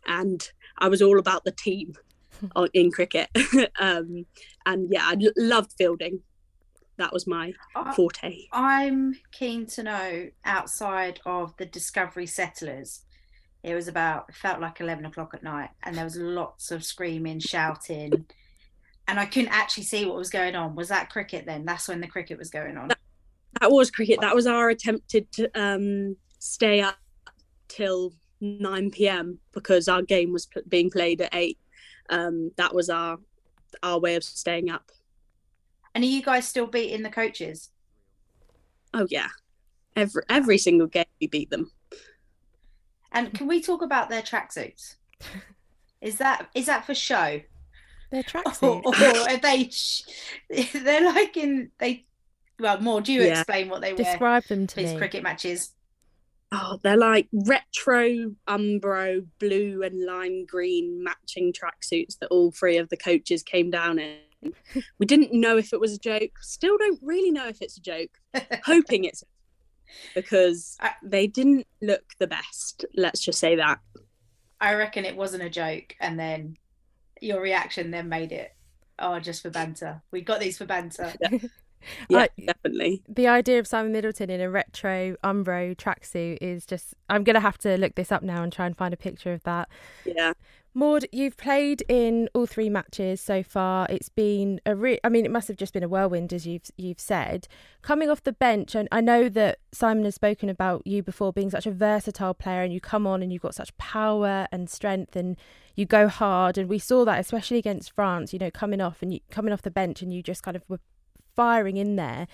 and 0.07 0.51
I 0.79 0.89
was 0.89 1.03
all 1.03 1.19
about 1.19 1.45
the 1.45 1.53
team 1.53 1.95
in 2.75 2.91
cricket. 2.91 3.29
um, 3.79 4.27
and 4.67 4.89
yeah, 4.91 5.03
I 5.03 5.17
loved 5.37 5.73
fielding. 5.77 6.21
That 6.97 7.13
was 7.13 7.27
my 7.27 7.53
forte. 7.97 8.47
I'm 8.53 9.17
keen 9.33 9.67
to 9.67 9.83
know 9.83 10.29
outside 10.45 11.21
of 11.27 11.57
the 11.57 11.67
Discovery 11.67 12.27
Settlers. 12.27 13.01
It 13.65 13.75
was 13.75 13.89
about 13.89 14.27
it 14.29 14.37
felt 14.37 14.61
like 14.61 14.81
eleven 14.81 15.05
o'clock 15.05 15.35
at 15.35 15.43
night, 15.43 15.71
and 15.83 15.97
there 15.97 16.05
was 16.05 16.17
lots 16.17 16.71
of 16.71 16.85
screaming, 16.85 17.41
shouting, 17.41 18.27
and 19.09 19.19
I 19.19 19.27
couldn't 19.27 19.49
actually 19.49 19.85
see 19.85 20.07
what 20.07 20.17
was 20.17 20.31
going 20.31 20.55
on. 20.55 20.77
Was 20.77 20.89
that 20.89 21.11
cricket 21.11 21.47
then? 21.47 21.65
That's 21.65 21.89
when 21.89 22.01
the 22.01 22.07
cricket 22.07 22.39
was 22.39 22.51
going 22.51 22.77
on. 22.77 22.89
That, 22.89 22.99
that 23.61 23.71
was 23.73 23.91
cricket. 23.91 24.21
That 24.21 24.35
was 24.35 24.47
our 24.47 24.69
attempted 24.69 25.33
to 25.33 25.51
um, 25.61 26.17
stay 26.45 26.83
up 26.83 26.99
till 27.69 28.13
9 28.41 28.91
p.m. 28.91 29.39
because 29.53 29.89
our 29.89 30.03
game 30.03 30.33
was 30.33 30.47
p- 30.47 30.61
being 30.69 30.91
played 30.91 31.23
at 31.23 31.35
8. 31.35 31.59
Um, 32.11 32.51
that 32.57 32.75
was 32.75 32.91
our 32.91 33.19
our 33.83 33.99
way 33.99 34.15
of 34.15 34.23
staying 34.23 34.71
up. 34.71 34.93
And 35.95 36.05
are 36.05 36.07
you 36.07 36.23
guys 36.23 36.47
still 36.47 36.67
beating 36.67 37.03
the 37.03 37.11
coaches? 37.11 37.71
Oh 38.93 39.07
yeah, 39.11 39.29
every 39.97 40.23
every 40.29 40.59
single 40.59 40.87
game 40.87 41.07
we 41.21 41.29
beat 41.29 41.51
them. 41.51 41.71
And 43.11 43.33
can 43.33 43.47
we 43.47 43.63
talk 43.63 43.81
about 43.81 44.11
their 44.11 44.23
tracksuits? 44.23 44.97
Is 46.01 46.19
that 46.19 46.49
is 46.55 46.67
that 46.67 46.85
for 46.85 46.95
show? 46.95 47.41
Their 48.11 48.23
tracksuits, 48.23 48.63
or, 48.63 48.83
or 48.85 49.31
are 49.31 49.39
they? 49.39 49.71
They're 50.79 51.07
like 51.07 51.37
in 51.39 51.71
they. 51.79 52.05
Well, 52.61 52.81
more. 52.81 53.01
Do 53.01 53.13
you 53.13 53.23
yeah. 53.23 53.41
explain 53.41 53.71
what 53.71 53.81
they 53.81 53.95
wear? 53.95 54.05
Describe 54.05 54.45
them 54.45 54.67
to 54.67 54.77
these 54.77 54.93
me. 54.93 54.99
cricket 54.99 55.23
matches. 55.23 55.73
Oh, 56.57 56.79
they're 56.85 56.97
like 56.97 57.27
retro 57.33 58.33
Umbro 58.49 59.27
blue 59.41 59.83
and 59.83 60.05
lime 60.05 60.47
green 60.47 61.03
matching 61.03 61.53
tracksuits 61.53 62.17
that 62.21 62.29
all 62.29 62.53
three 62.53 62.77
of 62.77 62.89
the 62.91 62.97
coaches 62.97 63.43
came 63.43 63.73
down 63.73 63.99
in. 63.99 64.19
we 64.99 65.07
didn't 65.07 65.33
know 65.33 65.57
if 65.57 65.73
it 65.73 65.81
was 65.81 65.95
a 65.95 65.99
joke. 65.99 66.31
Still 66.41 66.79
don't 66.79 67.01
really 67.03 67.33
know 67.33 67.49
if 67.49 67.61
it's 67.61 67.77
a 67.77 67.81
joke. 67.81 68.11
Hoping 68.65 69.03
it's 69.03 69.25
because 70.15 70.79
they 71.03 71.27
didn't 71.27 71.67
look 71.83 72.05
the 72.21 72.29
best. 72.29 72.85
Let's 72.95 73.21
just 73.21 73.41
say 73.41 73.57
that. 73.57 73.81
I 74.61 74.75
reckon 74.75 75.05
it 75.05 75.17
wasn't 75.17 75.43
a 75.43 75.51
joke, 75.51 75.97
and 75.99 76.19
then 76.19 76.57
your 77.21 77.41
reaction 77.41 77.91
then 77.91 78.09
made 78.09 78.31
it. 78.31 78.55
Oh, 79.01 79.19
just 79.19 79.43
for 79.43 79.51
banter. 79.51 80.03
We 80.13 80.21
got 80.21 80.39
these 80.39 80.59
for 80.59 80.67
banter. 80.67 81.13
Yeah. 82.09 82.19
I, 82.19 82.29
definitely. 82.47 83.03
The 83.09 83.29
idea 83.29 83.59
of 83.59 83.67
Simon 83.67 83.93
Middleton 83.93 84.31
in 84.31 84.41
a 84.41 84.51
retro 84.51 85.17
Umbro 85.25 85.77
tracksuit 85.77 86.39
is 86.41 86.67
just. 86.67 86.95
I'm 87.09 87.25
going 87.25 87.35
to 87.35 87.41
have 87.41 87.59
to 87.59 87.77
look 87.77 87.95
this 87.95 88.11
up 88.11 88.23
now 88.23 88.43
and 88.43 88.53
try 88.53 88.67
and 88.67 88.77
find 88.77 88.95
a 88.95 88.97
picture 88.97 89.33
of 89.33 89.43
that. 89.45 89.69
Yeah. 90.05 90.33
Maud, 90.77 91.05
you've 91.13 91.37
played 91.37 91.85
in 91.89 92.29
all 92.35 92.47
three 92.47 92.69
matches 92.69 93.21
so 93.21 93.45
far. 93.45 93.87
It's 93.89 94.09
been 94.09 94.61
a 94.67 94.75
re- 94.75 94.99
I 95.05 95.09
mean, 95.09 95.25
it 95.25 95.31
must 95.31 95.47
have 95.47 95.57
just 95.57 95.73
been 95.73 95.85
a 95.85 95.89
whirlwind, 95.89 96.33
as 96.33 96.49
you've 96.49 96.69
you've 96.77 96.99
said. 96.99 97.47
Coming 97.81 98.11
off 98.11 98.25
the 98.25 98.33
bench, 98.33 98.75
and 98.75 98.89
I 98.91 99.01
know 99.01 99.29
that 99.29 99.61
Simon 99.71 100.05
has 100.05 100.17
spoken 100.17 100.49
about 100.49 100.85
you 100.85 101.01
before 101.01 101.33
being 101.33 101.51
such 101.51 101.67
a 101.67 101.71
versatile 101.71 102.35
player, 102.35 102.63
and 102.63 102.73
you 102.73 102.81
come 102.81 103.07
on 103.07 103.23
and 103.23 103.33
you've 103.33 103.43
got 103.43 103.55
such 103.55 103.77
power 103.77 104.49
and 104.51 104.69
strength, 104.69 105.15
and 105.15 105.37
you 105.77 105.87
go 105.87 106.09
hard. 106.09 106.59
And 106.59 106.69
we 106.69 106.81
saw 106.81 107.05
that, 107.05 107.21
especially 107.21 107.59
against 107.59 107.93
France. 107.93 108.33
You 108.33 108.41
know, 108.41 108.51
coming 108.51 108.81
off 108.81 109.01
and 109.01 109.15
you, 109.15 109.21
coming 109.31 109.53
off 109.53 109.63
the 109.63 109.71
bench, 109.71 110.03
and 110.03 110.13
you 110.13 110.25
just 110.25 110.43
kind 110.43 110.57
of 110.57 110.65
were 110.69 110.81
firing 111.35 111.77
in 111.77 111.97
there. 111.97 112.27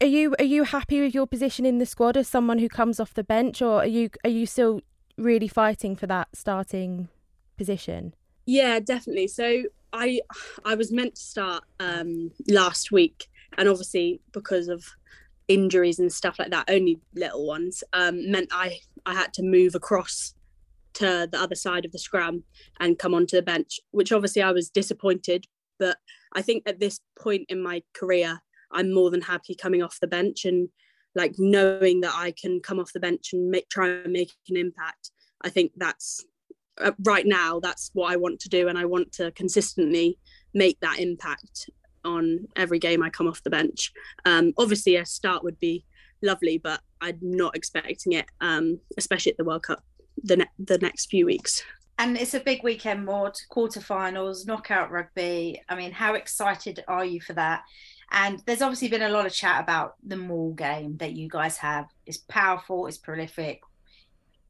Are 0.00 0.06
you 0.06 0.34
are 0.38 0.44
you 0.44 0.64
happy 0.64 1.00
with 1.00 1.14
your 1.14 1.26
position 1.26 1.64
in 1.64 1.78
the 1.78 1.86
squad 1.86 2.16
as 2.16 2.28
someone 2.28 2.58
who 2.58 2.68
comes 2.68 3.00
off 3.00 3.14
the 3.14 3.24
bench, 3.24 3.62
or 3.62 3.80
are 3.80 3.86
you 3.86 4.10
are 4.24 4.30
you 4.30 4.46
still 4.46 4.82
really 5.16 5.48
fighting 5.48 5.96
for 5.96 6.06
that 6.06 6.28
starting 6.34 7.08
position? 7.56 8.14
Yeah, 8.44 8.78
definitely. 8.80 9.28
So 9.28 9.64
I 9.92 10.20
I 10.64 10.74
was 10.74 10.92
meant 10.92 11.14
to 11.16 11.22
start 11.22 11.64
um, 11.80 12.30
last 12.48 12.92
week, 12.92 13.28
and 13.56 13.68
obviously 13.68 14.20
because 14.32 14.68
of 14.68 14.84
injuries 15.48 15.98
and 15.98 16.12
stuff 16.12 16.38
like 16.38 16.50
that, 16.50 16.68
only 16.68 17.00
little 17.14 17.46
ones, 17.46 17.82
um, 17.92 18.30
meant 18.30 18.48
I 18.52 18.78
I 19.06 19.14
had 19.14 19.32
to 19.34 19.42
move 19.42 19.74
across 19.74 20.34
to 20.94 21.28
the 21.30 21.40
other 21.40 21.54
side 21.54 21.84
of 21.84 21.92
the 21.92 21.98
scrum 21.98 22.42
and 22.80 22.98
come 22.98 23.14
onto 23.14 23.36
the 23.36 23.42
bench, 23.42 23.80
which 23.90 24.12
obviously 24.12 24.42
I 24.42 24.52
was 24.52 24.70
disappointed. 24.70 25.46
But 25.78 25.98
I 26.36 26.42
think 26.42 26.62
at 26.66 26.78
this 26.78 27.00
point 27.18 27.46
in 27.48 27.62
my 27.62 27.82
career, 27.94 28.38
I'm 28.70 28.92
more 28.92 29.10
than 29.10 29.22
happy 29.22 29.54
coming 29.54 29.82
off 29.82 29.98
the 30.00 30.06
bench 30.06 30.44
and 30.44 30.68
like 31.14 31.34
knowing 31.38 32.02
that 32.02 32.14
I 32.14 32.32
can 32.40 32.60
come 32.60 32.78
off 32.78 32.92
the 32.92 33.00
bench 33.00 33.32
and 33.32 33.50
make 33.50 33.68
try 33.70 33.88
and 33.88 34.12
make 34.12 34.30
an 34.50 34.56
impact. 34.56 35.10
I 35.42 35.48
think 35.48 35.72
that's 35.76 36.24
uh, 36.78 36.92
right 37.04 37.26
now 37.26 37.58
that's 37.58 37.90
what 37.94 38.12
I 38.12 38.16
want 38.16 38.38
to 38.40 38.48
do, 38.50 38.68
and 38.68 38.78
I 38.78 38.84
want 38.84 39.12
to 39.12 39.32
consistently 39.32 40.18
make 40.52 40.78
that 40.80 40.98
impact 40.98 41.70
on 42.04 42.46
every 42.54 42.78
game 42.78 43.02
I 43.02 43.10
come 43.10 43.26
off 43.26 43.42
the 43.42 43.50
bench. 43.50 43.92
Um, 44.26 44.52
obviously, 44.58 44.96
a 44.96 45.06
start 45.06 45.42
would 45.42 45.58
be 45.58 45.84
lovely, 46.22 46.58
but 46.58 46.80
I'm 47.00 47.18
not 47.22 47.56
expecting 47.56 48.12
it, 48.12 48.26
um, 48.42 48.78
especially 48.98 49.32
at 49.32 49.38
the 49.38 49.44
World 49.44 49.62
Cup 49.62 49.82
the 50.22 50.36
ne- 50.36 50.50
the 50.58 50.78
next 50.78 51.06
few 51.06 51.26
weeks. 51.26 51.62
And 51.98 52.16
it's 52.16 52.34
a 52.34 52.40
big 52.40 52.62
weekend, 52.62 53.06
Maud. 53.06 53.36
Quarterfinals, 53.50 54.46
knockout 54.46 54.90
rugby. 54.90 55.62
I 55.68 55.76
mean, 55.76 55.92
how 55.92 56.14
excited 56.14 56.84
are 56.88 57.04
you 57.04 57.20
for 57.20 57.32
that? 57.32 57.62
And 58.12 58.42
there's 58.46 58.62
obviously 58.62 58.88
been 58.88 59.02
a 59.02 59.08
lot 59.08 59.26
of 59.26 59.32
chat 59.32 59.62
about 59.62 59.94
the 60.06 60.16
Maul 60.16 60.52
game 60.52 60.96
that 60.98 61.14
you 61.14 61.28
guys 61.28 61.56
have. 61.58 61.86
It's 62.04 62.18
powerful, 62.18 62.86
it's 62.86 62.98
prolific. 62.98 63.60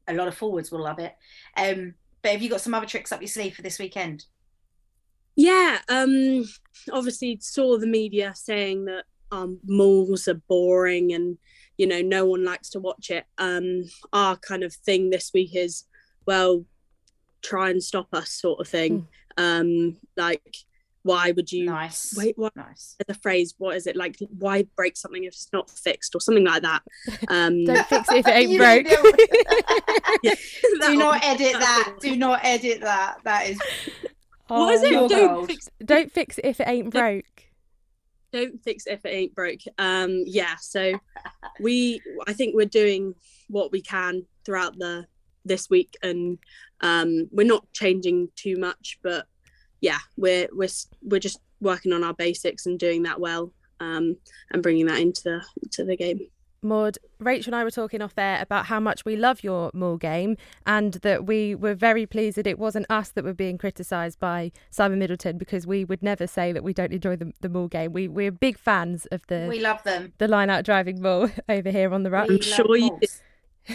A 0.07 0.13
lot 0.13 0.27
of 0.27 0.35
forwards 0.35 0.71
will 0.71 0.83
love 0.83 0.99
it. 0.99 1.15
Um, 1.55 1.95
but 2.21 2.33
have 2.33 2.41
you 2.41 2.49
got 2.49 2.61
some 2.61 2.73
other 2.73 2.85
tricks 2.85 3.11
up 3.11 3.21
your 3.21 3.27
sleeve 3.27 3.55
for 3.55 3.61
this 3.61 3.79
weekend? 3.79 4.25
Yeah, 5.35 5.79
um, 5.87 6.45
obviously 6.91 7.37
saw 7.41 7.77
the 7.77 7.87
media 7.87 8.33
saying 8.35 8.85
that 8.85 9.05
um, 9.31 9.59
mauls 9.65 10.27
are 10.27 10.41
boring 10.47 11.13
and 11.13 11.37
you 11.77 11.85
know 11.85 12.01
no 12.01 12.25
one 12.25 12.43
likes 12.43 12.69
to 12.71 12.79
watch 12.79 13.11
it. 13.11 13.25
Um, 13.37 13.83
our 14.13 14.35
kind 14.37 14.63
of 14.63 14.73
thing 14.73 15.09
this 15.09 15.31
week 15.33 15.55
is 15.55 15.83
well, 16.25 16.65
try 17.41 17.69
and 17.69 17.83
stop 17.83 18.07
us, 18.13 18.31
sort 18.31 18.59
of 18.59 18.67
thing. 18.67 19.07
Mm. 19.37 19.61
Um, 19.61 19.97
like 20.15 20.55
why 21.07 21.31
would 21.31 21.49
you 21.53 21.65
nice. 21.65 22.13
wait? 22.17 22.37
What 22.37 22.53
nice. 22.55 22.97
the 23.07 23.13
phrase 23.13 23.55
what 23.57 23.77
is 23.77 23.87
it? 23.87 23.95
Like 23.95 24.17
why 24.37 24.67
break 24.75 24.97
something 24.97 25.23
if 25.23 25.29
it's 25.29 25.49
not 25.53 25.69
fixed 25.69 26.13
or 26.13 26.19
something 26.19 26.43
like 26.43 26.63
that? 26.63 26.83
Um 27.29 27.63
don't 27.63 27.87
fix 27.87 28.11
it 28.11 28.17
if 28.17 28.27
it 28.27 28.31
ain't 28.31 28.57
broke. 28.57 28.85
yeah, 30.23 30.33
do 30.81 30.97
not 30.97 31.23
edit 31.23 31.53
that 31.53 31.93
do 32.01 32.15
not 32.17 32.41
edit 32.43 32.81
that. 32.81 33.19
That 33.23 33.49
is 33.49 33.59
oh, 34.49 34.65
what 34.65 34.73
is 34.73 34.83
it? 34.83 35.09
don't 35.09 35.47
fix, 35.47 35.69
don't 35.83 36.11
fix 36.11 36.37
it 36.39 36.45
if 36.45 36.59
it 36.59 36.67
ain't 36.67 36.89
broke. 36.89 37.45
Don't 38.33 38.61
fix 38.61 38.85
it 38.85 38.93
if 38.93 39.05
it 39.05 39.09
ain't 39.09 39.33
broke. 39.33 39.61
Um 39.77 40.23
yeah 40.25 40.55
so 40.59 40.99
we 41.61 42.01
i 42.27 42.33
think 42.33 42.53
we're 42.53 42.65
doing 42.65 43.15
what 43.47 43.71
we 43.71 43.81
can 43.81 44.25
throughout 44.43 44.77
the 44.77 45.07
this 45.45 45.69
week 45.69 45.95
and 46.03 46.37
um 46.81 47.27
we're 47.31 47.47
not 47.47 47.65
changing 47.73 48.29
too 48.35 48.55
much 48.57 48.99
but 49.01 49.27
yeah, 49.81 49.99
we're 50.15 50.47
we're 50.53 50.69
we're 51.03 51.19
just 51.19 51.39
working 51.59 51.93
on 51.93 52.03
our 52.03 52.13
basics 52.13 52.65
and 52.65 52.79
doing 52.79 53.03
that 53.03 53.19
well, 53.19 53.51
um, 53.79 54.17
and 54.51 54.63
bringing 54.63 54.85
that 54.87 54.99
into 54.99 55.23
the 55.23 55.43
to 55.71 55.83
the 55.83 55.95
game. 55.95 56.27
Maud, 56.63 56.97
Rachel 57.19 57.53
and 57.53 57.61
I 57.61 57.63
were 57.63 57.71
talking 57.71 58.01
off 58.01 58.15
there 58.15 58.41
about 58.41 58.65
how 58.65 58.79
much 58.79 59.05
we 59.05 59.15
love 59.15 59.43
your 59.43 59.69
Maul 59.75 59.97
game 59.97 60.37
and 60.65 60.93
that 60.95 61.25
we 61.25 61.53
were 61.53 61.75
very 61.75 62.07
pleased 62.07 62.35
that 62.35 62.47
it 62.47 62.57
wasn't 62.57 62.87
us 62.89 63.09
that 63.09 63.23
were 63.23 63.33
being 63.33 63.59
criticised 63.59 64.19
by 64.19 64.51
Simon 64.71 64.97
Middleton 64.97 65.37
because 65.37 65.67
we 65.67 65.85
would 65.85 66.01
never 66.01 66.25
say 66.25 66.51
that 66.51 66.63
we 66.63 66.73
don't 66.73 66.91
enjoy 66.91 67.15
the, 67.15 67.31
the 67.41 67.47
Maul 67.47 67.67
game. 67.67 67.93
We, 67.93 68.07
we're 68.07 68.31
big 68.31 68.57
fans 68.57 69.05
of 69.11 69.25
the 69.27 69.45
We 69.47 69.59
love 69.59 69.83
them. 69.83 70.13
The 70.17 70.27
line 70.27 70.49
out 70.49 70.65
driving 70.65 70.99
Maul 70.99 71.29
over 71.47 71.69
here 71.69 71.93
on 71.93 72.01
the 72.01 72.09
right. 72.09 72.29
I'm 72.29 72.41
sure 72.41 72.75
you 72.75 72.99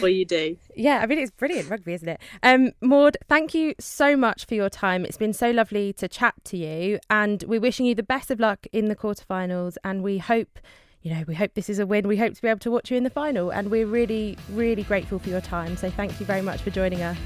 well, 0.01 0.09
you 0.09 0.25
do. 0.25 0.57
Yeah, 0.75 0.99
I 1.01 1.05
mean, 1.05 1.19
it's 1.19 1.31
brilliant 1.31 1.69
rugby, 1.69 1.93
isn't 1.93 2.09
it? 2.09 2.21
Um, 2.41 2.71
Maud, 2.81 3.17
thank 3.27 3.53
you 3.53 3.73
so 3.79 4.15
much 4.15 4.45
for 4.45 4.55
your 4.55 4.69
time. 4.69 5.05
It's 5.05 5.17
been 5.17 5.33
so 5.33 5.51
lovely 5.51 5.93
to 5.93 6.07
chat 6.07 6.35
to 6.45 6.57
you, 6.57 6.99
and 7.09 7.43
we're 7.47 7.61
wishing 7.61 7.85
you 7.85 7.95
the 7.95 8.03
best 8.03 8.31
of 8.31 8.39
luck 8.39 8.65
in 8.71 8.85
the 8.85 8.95
quarterfinals. 8.95 9.77
And 9.83 10.03
we 10.03 10.17
hope, 10.17 10.59
you 11.01 11.13
know, 11.13 11.23
we 11.27 11.35
hope 11.35 11.53
this 11.53 11.69
is 11.69 11.79
a 11.79 11.85
win. 11.85 12.07
We 12.07 12.17
hope 12.17 12.33
to 12.33 12.41
be 12.41 12.47
able 12.47 12.59
to 12.59 12.71
watch 12.71 12.91
you 12.91 12.97
in 12.97 13.03
the 13.03 13.09
final, 13.09 13.51
and 13.51 13.69
we're 13.69 13.87
really, 13.87 14.37
really 14.51 14.83
grateful 14.83 15.19
for 15.19 15.29
your 15.29 15.41
time. 15.41 15.77
So 15.77 15.89
thank 15.89 16.19
you 16.19 16.25
very 16.25 16.41
much 16.41 16.61
for 16.61 16.69
joining 16.69 17.01
us. 17.01 17.17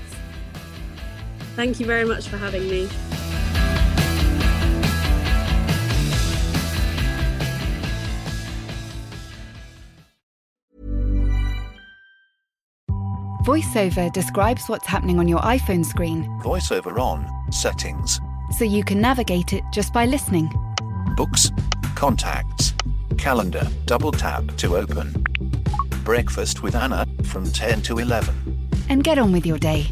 Thank 1.56 1.80
you 1.80 1.86
very 1.86 2.06
much 2.06 2.27
for 2.27 2.38
having 2.38 2.69
me. 2.69 2.88
VoiceOver 13.47 14.12
describes 14.12 14.67
what's 14.67 14.86
happening 14.86 15.19
on 15.19 15.29
your 15.29 15.39
iPhone 15.39 15.86
screen. 15.86 16.25
VoiceOver 16.43 16.99
on, 16.99 17.25
settings. 17.49 18.19
So 18.57 18.65
you 18.65 18.83
can 18.83 18.99
navigate 18.99 19.53
it 19.53 19.63
just 19.71 19.93
by 19.93 20.05
listening. 20.05 20.51
Books, 21.15 21.49
contacts, 21.95 22.73
calendar, 23.17 23.65
double 23.86 24.12
tap 24.12 24.43
to 24.57 24.75
open. 24.75 25.23
Breakfast 26.03 26.62
with 26.62 26.75
Anna 26.75 27.05
from 27.23 27.49
10 27.49 27.83
to 27.83 27.99
11. 27.99 28.36
And 28.89 29.01
get 29.01 29.17
on 29.17 29.31
with 29.31 29.45
your 29.45 29.57
day. 29.57 29.86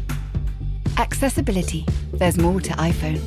Accessibility. 0.98 1.86
There's 2.12 2.36
more 2.36 2.60
to 2.60 2.74
iPhone. 2.74 3.22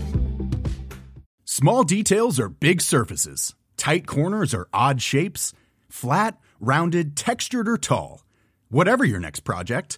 Small 1.43 1.83
details 1.83 2.39
are 2.39 2.49
big 2.49 2.81
surfaces. 2.81 3.55
Tight 3.77 4.05
corners 4.05 4.53
are 4.53 4.67
odd 4.71 5.01
shapes. 5.01 5.53
Flat, 5.87 6.37
rounded, 6.59 7.17
textured, 7.17 7.67
or 7.67 7.79
tall. 7.79 8.21
Whatever 8.69 9.03
your 9.03 9.19
next 9.19 9.39
project, 9.39 9.97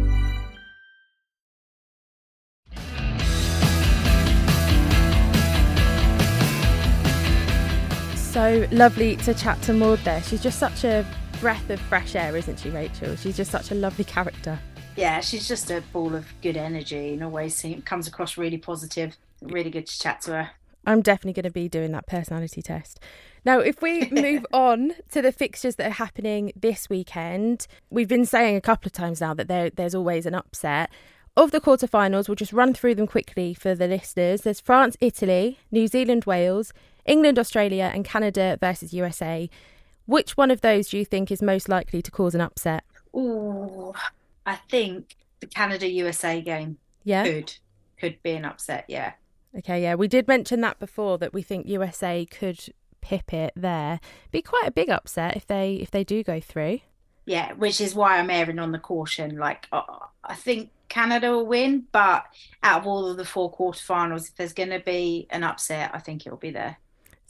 So 8.31 8.65
lovely 8.71 9.17
to 9.17 9.33
chat 9.33 9.61
to 9.63 9.73
Maud 9.73 9.99
there. 10.05 10.23
She's 10.23 10.41
just 10.41 10.57
such 10.57 10.85
a 10.85 11.05
breath 11.41 11.69
of 11.69 11.81
fresh 11.81 12.15
air, 12.15 12.37
isn't 12.37 12.59
she, 12.59 12.69
Rachael? 12.69 13.17
She's 13.17 13.35
just 13.35 13.51
such 13.51 13.71
a 13.71 13.75
lovely 13.75 14.05
character. 14.05 14.57
Yeah, 14.95 15.19
she's 15.19 15.49
just 15.49 15.69
a 15.69 15.83
ball 15.91 16.15
of 16.15 16.25
good 16.41 16.55
energy 16.55 17.11
and 17.11 17.25
always 17.25 17.57
seems, 17.57 17.83
comes 17.83 18.07
across 18.07 18.37
really 18.37 18.57
positive. 18.57 19.17
Really 19.41 19.69
good 19.69 19.85
to 19.85 19.99
chat 19.99 20.21
to 20.21 20.31
her. 20.31 20.51
I'm 20.87 21.01
definitely 21.01 21.33
going 21.33 21.51
to 21.51 21.51
be 21.51 21.67
doing 21.67 21.91
that 21.91 22.07
personality 22.07 22.61
test. 22.61 23.01
Now, 23.43 23.59
if 23.59 23.81
we 23.81 24.09
move 24.11 24.45
on 24.53 24.93
to 25.11 25.21
the 25.21 25.33
fixtures 25.33 25.75
that 25.75 25.87
are 25.87 25.95
happening 25.95 26.53
this 26.55 26.89
weekend, 26.89 27.67
we've 27.89 28.07
been 28.07 28.25
saying 28.25 28.55
a 28.55 28.61
couple 28.61 28.87
of 28.87 28.93
times 28.93 29.19
now 29.19 29.33
that 29.33 29.49
there, 29.49 29.69
there's 29.71 29.93
always 29.93 30.25
an 30.25 30.35
upset. 30.35 30.89
Of 31.35 31.51
the 31.51 31.59
quarterfinals, 31.59 32.27
we'll 32.29 32.35
just 32.35 32.53
run 32.53 32.73
through 32.73 32.95
them 32.95 33.07
quickly 33.07 33.53
for 33.53 33.75
the 33.75 33.87
listeners. 33.87 34.41
There's 34.41 34.61
France, 34.61 34.95
Italy, 35.01 35.59
New 35.69 35.87
Zealand, 35.87 36.25
Wales, 36.25 36.73
England, 37.05 37.39
Australia, 37.39 37.91
and 37.93 38.05
Canada 38.05 38.57
versus 38.59 38.93
USA. 38.93 39.49
Which 40.05 40.35
one 40.35 40.51
of 40.51 40.61
those 40.61 40.89
do 40.89 40.97
you 40.97 41.05
think 41.05 41.31
is 41.31 41.41
most 41.41 41.69
likely 41.69 42.01
to 42.01 42.11
cause 42.11 42.35
an 42.35 42.41
upset? 42.41 42.83
Oh, 43.13 43.93
I 44.45 44.55
think 44.55 45.15
the 45.39 45.47
Canada 45.47 45.87
USA 45.89 46.41
game. 46.41 46.77
Yeah. 47.03 47.23
Could 47.23 47.57
could 47.99 48.23
be 48.23 48.31
an 48.31 48.45
upset, 48.45 48.85
yeah. 48.87 49.13
Okay, 49.57 49.81
yeah. 49.81 49.95
We 49.95 50.07
did 50.07 50.27
mention 50.27 50.61
that 50.61 50.79
before 50.79 51.17
that 51.19 51.33
we 51.33 51.41
think 51.41 51.67
USA 51.67 52.25
could 52.25 52.73
pip 53.01 53.33
it 53.33 53.53
there. 53.55 53.99
Be 54.31 54.41
quite 54.41 54.67
a 54.67 54.71
big 54.71 54.89
upset 54.89 55.35
if 55.35 55.45
they 55.45 55.75
if 55.75 55.91
they 55.91 56.03
do 56.03 56.23
go 56.23 56.39
through. 56.39 56.79
Yeah, 57.25 57.53
which 57.53 57.79
is 57.79 57.93
why 57.93 58.17
I'm 58.17 58.29
erring 58.29 58.59
on 58.59 58.71
the 58.71 58.79
caution. 58.79 59.37
Like 59.37 59.67
uh, 59.71 59.83
I 60.23 60.35
think 60.35 60.71
Canada 60.89 61.31
will 61.31 61.45
win, 61.45 61.85
but 61.91 62.25
out 62.63 62.81
of 62.81 62.87
all 62.87 63.07
of 63.07 63.17
the 63.17 63.25
four 63.25 63.53
quarterfinals, 63.53 64.29
if 64.29 64.35
there's 64.35 64.53
going 64.53 64.69
to 64.69 64.79
be 64.79 65.27
an 65.29 65.43
upset, 65.43 65.91
I 65.93 65.99
think 65.99 66.25
it'll 66.25 66.37
be 66.37 66.51
there. 66.51 66.77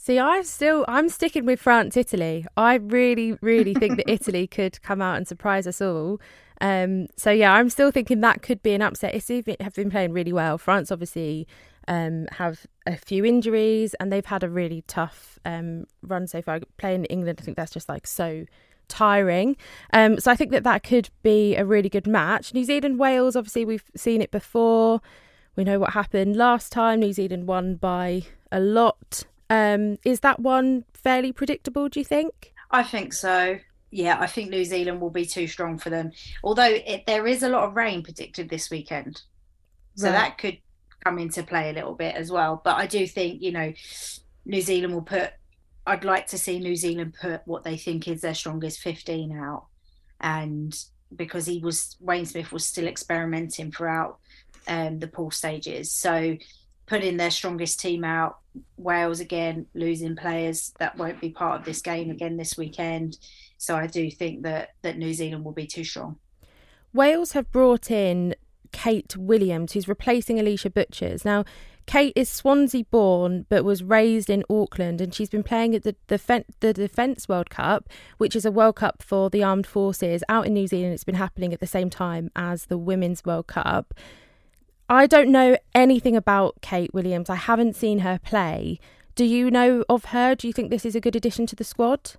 See, 0.04 0.18
I'm 0.18 0.42
still 0.42 0.84
I'm 0.88 1.08
sticking 1.08 1.46
with 1.46 1.60
France 1.60 1.96
Italy. 1.96 2.44
I 2.56 2.74
really 2.74 3.38
really 3.40 3.72
think 3.72 3.98
that 3.98 4.10
Italy 4.10 4.48
could 4.48 4.82
come 4.82 5.00
out 5.00 5.16
and 5.16 5.28
surprise 5.28 5.64
us 5.64 5.80
all. 5.80 6.20
Um, 6.60 7.06
so 7.16 7.30
yeah, 7.30 7.52
I'm 7.52 7.70
still 7.70 7.92
thinking 7.92 8.20
that 8.20 8.42
could 8.42 8.64
be 8.64 8.72
an 8.74 8.82
upset. 8.82 9.14
Italy 9.14 9.56
have 9.60 9.74
been 9.74 9.92
playing 9.92 10.12
really 10.12 10.32
well. 10.32 10.58
France 10.58 10.90
obviously 10.90 11.46
um, 11.86 12.26
have 12.32 12.66
a 12.84 12.96
few 12.96 13.24
injuries 13.24 13.94
and 14.00 14.12
they've 14.12 14.26
had 14.26 14.42
a 14.42 14.48
really 14.48 14.82
tough 14.88 15.38
um, 15.44 15.84
run 16.02 16.26
so 16.26 16.42
far. 16.42 16.58
Playing 16.78 17.04
England, 17.04 17.38
I 17.40 17.44
think 17.44 17.56
that's 17.56 17.70
just 17.70 17.88
like 17.88 18.08
so 18.08 18.44
tiring. 18.88 19.56
Um, 19.92 20.18
so 20.18 20.32
I 20.32 20.34
think 20.34 20.50
that 20.50 20.64
that 20.64 20.82
could 20.82 21.10
be 21.22 21.54
a 21.54 21.64
really 21.64 21.88
good 21.88 22.08
match. 22.08 22.52
New 22.52 22.64
Zealand 22.64 22.98
Wales, 22.98 23.36
obviously 23.36 23.64
we've 23.64 23.88
seen 23.94 24.20
it 24.20 24.32
before. 24.32 25.00
We 25.54 25.62
know 25.62 25.78
what 25.78 25.92
happened 25.92 26.34
last 26.34 26.72
time. 26.72 26.98
New 26.98 27.12
Zealand 27.12 27.46
won 27.46 27.76
by 27.76 28.24
a 28.50 28.58
lot. 28.58 29.26
Um, 29.52 29.98
is 30.02 30.20
that 30.20 30.40
one 30.40 30.86
fairly 30.94 31.30
predictable, 31.30 31.90
do 31.90 32.00
you 32.00 32.06
think? 32.06 32.54
I 32.70 32.82
think 32.82 33.12
so. 33.12 33.58
Yeah, 33.90 34.16
I 34.18 34.26
think 34.26 34.48
New 34.48 34.64
Zealand 34.64 34.98
will 34.98 35.10
be 35.10 35.26
too 35.26 35.46
strong 35.46 35.78
for 35.78 35.90
them. 35.90 36.12
Although 36.42 36.70
it, 36.86 37.04
there 37.06 37.26
is 37.26 37.42
a 37.42 37.50
lot 37.50 37.64
of 37.64 37.76
rain 37.76 38.02
predicted 38.02 38.48
this 38.48 38.70
weekend. 38.70 39.20
So 39.96 40.06
right. 40.06 40.12
that 40.12 40.38
could 40.38 40.56
come 41.04 41.18
into 41.18 41.42
play 41.42 41.68
a 41.68 41.74
little 41.74 41.94
bit 41.94 42.14
as 42.14 42.32
well. 42.32 42.62
But 42.64 42.76
I 42.76 42.86
do 42.86 43.06
think, 43.06 43.42
you 43.42 43.52
know, 43.52 43.74
New 44.46 44.62
Zealand 44.62 44.94
will 44.94 45.02
put, 45.02 45.32
I'd 45.86 46.06
like 46.06 46.28
to 46.28 46.38
see 46.38 46.58
New 46.58 46.74
Zealand 46.74 47.14
put 47.20 47.42
what 47.44 47.62
they 47.62 47.76
think 47.76 48.08
is 48.08 48.22
their 48.22 48.34
strongest 48.34 48.80
15 48.80 49.36
out. 49.36 49.66
And 50.18 50.74
because 51.14 51.44
he 51.44 51.58
was, 51.58 51.98
Wayne 52.00 52.24
Smith 52.24 52.52
was 52.52 52.64
still 52.64 52.86
experimenting 52.86 53.70
throughout 53.70 54.18
um, 54.66 54.98
the 54.98 55.08
pool 55.08 55.30
stages. 55.30 55.92
So 55.92 56.38
putting 56.86 57.16
their 57.16 57.30
strongest 57.30 57.80
team 57.80 58.04
out. 58.04 58.38
Wales 58.76 59.20
again 59.20 59.66
losing 59.74 60.14
players 60.14 60.74
that 60.78 60.96
won't 60.98 61.20
be 61.20 61.30
part 61.30 61.60
of 61.60 61.64
this 61.64 61.80
game 61.80 62.10
again 62.10 62.36
this 62.36 62.56
weekend. 62.56 63.18
So 63.56 63.76
I 63.76 63.86
do 63.86 64.10
think 64.10 64.42
that 64.42 64.70
that 64.82 64.98
New 64.98 65.14
Zealand 65.14 65.44
will 65.44 65.52
be 65.52 65.66
too 65.66 65.84
strong. 65.84 66.16
Wales 66.92 67.32
have 67.32 67.50
brought 67.50 67.90
in 67.90 68.34
Kate 68.72 69.16
Williams, 69.16 69.72
who's 69.72 69.88
replacing 69.88 70.36
Alisha 70.36 70.72
Butchers. 70.72 71.24
Now, 71.24 71.44
Kate 71.86 72.12
is 72.14 72.28
Swansea 72.28 72.84
born 72.90 73.44
but 73.48 73.64
was 73.64 73.82
raised 73.82 74.30
in 74.30 74.44
Auckland 74.48 75.00
and 75.00 75.14
she's 75.14 75.30
been 75.30 75.42
playing 75.42 75.74
at 75.74 75.82
the, 75.82 75.96
Defen- 76.08 76.44
the 76.60 76.72
Defence 76.72 77.28
World 77.28 77.50
Cup, 77.50 77.88
which 78.18 78.36
is 78.36 78.44
a 78.44 78.52
World 78.52 78.76
Cup 78.76 79.02
for 79.02 79.28
the 79.30 79.42
armed 79.42 79.66
forces 79.66 80.22
out 80.28 80.46
in 80.46 80.54
New 80.54 80.66
Zealand. 80.66 80.94
It's 80.94 81.04
been 81.04 81.16
happening 81.16 81.52
at 81.52 81.60
the 81.60 81.66
same 81.66 81.90
time 81.90 82.30
as 82.36 82.66
the 82.66 82.78
Women's 82.78 83.24
World 83.24 83.46
Cup. 83.46 83.94
I 84.92 85.06
don't 85.06 85.30
know 85.30 85.56
anything 85.74 86.16
about 86.16 86.60
Kate 86.60 86.92
Williams. 86.92 87.30
I 87.30 87.36
haven't 87.36 87.76
seen 87.76 88.00
her 88.00 88.20
play. 88.22 88.78
Do 89.14 89.24
you 89.24 89.50
know 89.50 89.86
of 89.88 90.04
her? 90.06 90.34
Do 90.34 90.46
you 90.46 90.52
think 90.52 90.68
this 90.68 90.84
is 90.84 90.94
a 90.94 91.00
good 91.00 91.16
addition 91.16 91.46
to 91.46 91.56
the 91.56 91.64
squad? 91.64 92.16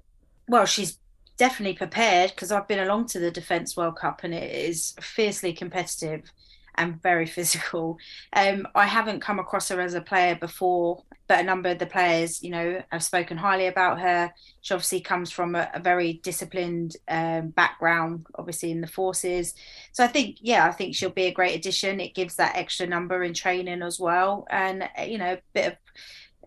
Well, 0.48 0.66
she's 0.66 0.98
definitely 1.38 1.76
prepared 1.78 2.32
because 2.32 2.52
I've 2.52 2.68
been 2.68 2.80
along 2.80 3.10
to 3.10 3.20
the 3.20 3.30
Defence 3.30 3.78
World 3.78 3.98
Cup 3.98 4.24
and 4.24 4.34
it 4.34 4.52
is 4.52 4.96
fiercely 5.00 5.54
competitive 5.54 6.32
and 6.76 7.02
very 7.02 7.26
physical. 7.26 7.98
Um, 8.34 8.68
I 8.76 8.86
haven't 8.86 9.22
come 9.22 9.40
across 9.40 9.70
her 9.70 9.80
as 9.80 9.94
a 9.94 10.02
player 10.02 10.36
before, 10.36 11.04
but 11.28 11.40
a 11.40 11.44
number 11.44 11.70
of 11.70 11.80
the 11.80 11.86
players, 11.86 12.44
you 12.44 12.50
know, 12.50 12.82
have 12.90 13.04
spoken 13.04 13.38
highly 13.38 13.68
about 13.68 14.00
her. 14.00 14.34
She 14.62 14.74
obviously 14.74 15.02
comes 15.02 15.32
from 15.32 15.56
a, 15.56 15.70
a 15.74 15.80
very 15.80 16.14
disciplined 16.24 16.98
um, 17.08 17.50
background, 17.50 18.26
obviously 18.36 18.72
in 18.72 18.82
the 18.82 18.88
forces. 18.88 19.54
So 19.94 20.04
I 20.04 20.08
think, 20.08 20.38
yeah, 20.42 20.66
I 20.66 20.72
think 20.72 20.96
she'll 20.96 21.10
be 21.10 21.26
a 21.26 21.34
great 21.34 21.56
addition. 21.56 22.00
It 22.00 22.16
gives 22.16 22.36
that 22.36 22.56
extra 22.56 22.88
number 22.88 23.24
in 23.24 23.34
training 23.34 23.82
as 23.82 24.00
well, 24.00 24.46
and 24.50 24.90
you 25.08 25.18
know, 25.18 25.34
a 25.34 25.42
bit 25.54 25.68
of 25.68 25.78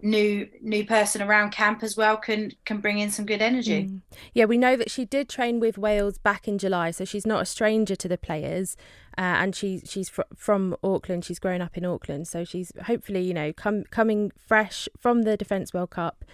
new 0.03 0.49
new 0.61 0.85
person 0.85 1.23
around 1.23 1.51
camp 1.51 1.83
as 1.83 1.97
well 1.97 2.17
can 2.17 2.53
can 2.65 2.81
bring 2.81 2.99
in 2.99 3.11
some 3.11 3.27
good 3.27 3.43
energy. 3.43 3.85
Mm. 3.85 4.01
Yeah, 4.35 4.45
we 4.45 4.59
know 4.59 4.77
that 4.77 4.91
she 4.91 5.05
did 5.05 5.29
train 5.29 5.61
with 5.61 5.79
Wales 5.79 6.19
back 6.19 6.47
in 6.47 6.59
July, 6.59 6.91
so 6.91 7.05
she's 7.05 7.27
not 7.27 7.43
a 7.43 7.47
stranger 7.47 7.97
to 7.97 8.09
the 8.09 8.19
players. 8.19 8.77
Uh, 9.19 9.41
and 9.41 9.57
she 9.57 9.81
she's 9.85 10.09
fr- 10.09 10.23
from 10.35 10.77
Auckland. 10.83 11.25
She's 11.25 11.39
grown 11.39 11.63
up 11.63 11.77
in 11.77 11.85
Auckland, 11.85 12.29
so 12.29 12.45
she's 12.45 12.73
hopefully 12.85 13.23
you 13.23 13.35
know 13.35 13.53
come 13.53 13.85
coming 13.91 14.33
fresh 14.37 14.89
from 14.99 15.23
the 15.23 15.37
Defence 15.37 15.73
World 15.73 15.91
Cup, 15.91 16.25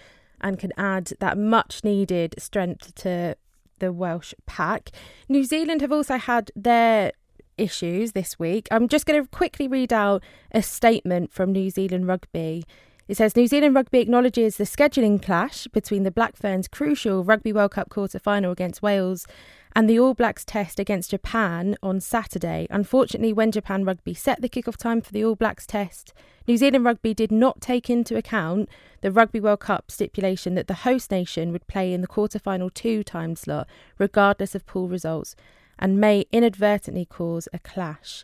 and 0.41 0.59
can 0.59 0.71
add 0.77 1.13
that 1.19 1.37
much 1.37 1.83
needed 1.83 2.35
strength 2.37 2.93
to 2.95 3.37
the 3.79 3.93
Welsh 3.93 4.33
pack. 4.45 4.91
New 5.29 5.43
Zealand 5.43 5.81
have 5.81 5.91
also 5.91 6.17
had 6.17 6.51
their 6.55 7.13
issues 7.57 8.13
this 8.13 8.39
week. 8.39 8.67
I'm 8.71 8.87
just 8.87 9.05
going 9.05 9.21
to 9.21 9.29
quickly 9.29 9.67
read 9.67 9.93
out 9.93 10.23
a 10.51 10.61
statement 10.61 11.31
from 11.31 11.51
New 11.51 11.69
Zealand 11.69 12.07
Rugby. 12.07 12.63
It 13.05 13.17
says 13.17 13.35
New 13.35 13.47
Zealand 13.47 13.75
Rugby 13.75 13.99
acknowledges 13.99 14.55
the 14.55 14.63
scheduling 14.63 15.21
clash 15.21 15.67
between 15.67 16.03
the 16.03 16.11
Black 16.11 16.37
Ferns' 16.37 16.69
crucial 16.69 17.25
Rugby 17.25 17.51
World 17.51 17.71
Cup 17.71 17.89
quarter 17.89 18.17
final 18.17 18.53
against 18.53 18.81
Wales 18.81 19.27
and 19.75 19.89
the 19.89 19.99
All 19.99 20.13
Blacks 20.13 20.45
test 20.45 20.79
against 20.79 21.11
Japan 21.11 21.75
on 21.83 21.99
Saturday. 21.99 22.65
Unfortunately, 22.69 23.33
when 23.33 23.51
Japan 23.51 23.83
Rugby 23.83 24.13
set 24.13 24.41
the 24.41 24.47
kick-off 24.47 24.77
time 24.77 25.01
for 25.01 25.11
the 25.11 25.25
All 25.25 25.35
Blacks 25.35 25.67
test, 25.67 26.13
New 26.47 26.55
Zealand 26.55 26.85
Rugby 26.85 27.13
did 27.13 27.31
not 27.31 27.59
take 27.59 27.89
into 27.89 28.15
account 28.15 28.69
the 29.01 29.11
Rugby 29.11 29.41
World 29.41 29.59
Cup 29.59 29.91
stipulation 29.91 30.55
that 30.55 30.67
the 30.67 30.73
host 30.73 31.11
nation 31.11 31.51
would 31.51 31.67
play 31.67 31.91
in 31.91 31.99
the 31.99 32.07
quarter-final 32.07 32.69
two 32.69 33.03
time 33.03 33.35
slot, 33.35 33.67
regardless 33.97 34.55
of 34.55 34.65
pool 34.65 34.87
results, 34.87 35.35
and 35.77 35.99
may 35.99 36.23
inadvertently 36.31 37.03
cause 37.03 37.49
a 37.51 37.59
clash. 37.59 38.23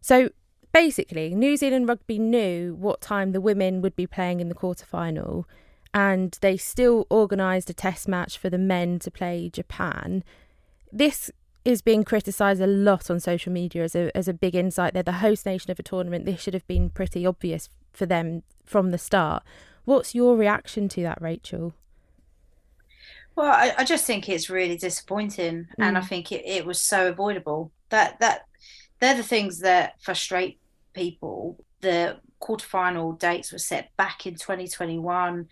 So 0.00 0.30
basically, 0.72 1.34
New 1.34 1.56
Zealand 1.56 1.88
Rugby 1.88 2.18
knew 2.18 2.74
what 2.74 3.00
time 3.00 3.32
the 3.32 3.40
women 3.40 3.82
would 3.82 3.96
be 3.96 4.06
playing 4.06 4.40
in 4.40 4.48
the 4.48 4.54
quarter-final, 4.54 5.48
and 5.94 6.36
they 6.40 6.56
still 6.56 7.06
organised 7.10 7.70
a 7.70 7.74
test 7.74 8.08
match 8.08 8.38
for 8.38 8.48
the 8.48 8.58
men 8.58 8.98
to 9.00 9.10
play 9.10 9.50
Japan 9.50 10.24
this 10.92 11.30
is 11.64 11.80
being 11.80 12.04
criticised 12.04 12.60
a 12.60 12.66
lot 12.66 13.10
on 13.10 13.18
social 13.18 13.52
media 13.52 13.84
as 13.84 13.94
a 13.94 14.14
as 14.16 14.28
a 14.28 14.34
big 14.34 14.54
insight. 14.54 14.94
They're 14.94 15.02
the 15.02 15.12
host 15.12 15.46
nation 15.46 15.70
of 15.70 15.78
a 15.78 15.82
tournament. 15.82 16.26
This 16.26 16.40
should 16.40 16.54
have 16.54 16.66
been 16.66 16.90
pretty 16.90 17.24
obvious 17.24 17.68
for 17.92 18.06
them 18.06 18.42
from 18.64 18.90
the 18.90 18.98
start. 18.98 19.42
What's 19.84 20.14
your 20.14 20.36
reaction 20.36 20.88
to 20.90 21.02
that, 21.02 21.20
Rachael? 21.20 21.74
Well, 23.34 23.50
I, 23.50 23.72
I 23.78 23.84
just 23.84 24.04
think 24.04 24.28
it's 24.28 24.50
really 24.50 24.76
disappointing, 24.76 25.64
mm. 25.64 25.66
and 25.78 25.96
I 25.96 26.02
mm. 26.02 26.08
think 26.08 26.30
it, 26.30 26.44
it 26.44 26.66
was 26.66 26.80
so 26.80 27.08
avoidable. 27.08 27.72
That 27.88 28.20
that 28.20 28.46
they're 29.00 29.16
the 29.16 29.22
things 29.22 29.60
that 29.60 30.00
frustrate 30.02 30.58
people. 30.92 31.64
The 31.80 32.18
quarterfinal 32.40 33.18
dates 33.18 33.52
were 33.52 33.58
set 33.58 33.96
back 33.96 34.26
in 34.26 34.34
2021 34.34 35.48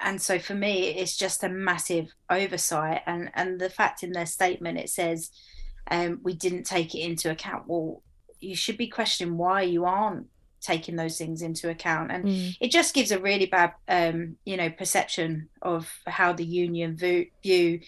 and 0.00 0.20
so 0.20 0.38
for 0.38 0.54
me 0.54 0.88
it's 0.88 1.16
just 1.16 1.44
a 1.44 1.48
massive 1.48 2.08
oversight 2.30 3.02
and 3.06 3.30
and 3.34 3.60
the 3.60 3.70
fact 3.70 4.02
in 4.02 4.12
their 4.12 4.26
statement 4.26 4.78
it 4.78 4.90
says 4.90 5.30
um, 5.90 6.20
we 6.22 6.34
didn't 6.34 6.64
take 6.64 6.94
it 6.94 7.00
into 7.00 7.30
account 7.30 7.64
well 7.66 8.02
you 8.40 8.56
should 8.56 8.76
be 8.76 8.88
questioning 8.88 9.36
why 9.36 9.62
you 9.62 9.84
aren't 9.84 10.26
taking 10.60 10.96
those 10.96 11.18
things 11.18 11.42
into 11.42 11.68
account 11.68 12.10
and 12.10 12.24
mm. 12.24 12.56
it 12.60 12.70
just 12.70 12.94
gives 12.94 13.10
a 13.10 13.18
really 13.18 13.46
bad 13.46 13.72
um, 13.88 14.36
you 14.44 14.56
know 14.56 14.70
perception 14.70 15.48
of 15.60 15.92
how 16.06 16.32
the 16.32 16.44
union 16.44 16.96
view, 16.96 17.26
view 17.42 17.80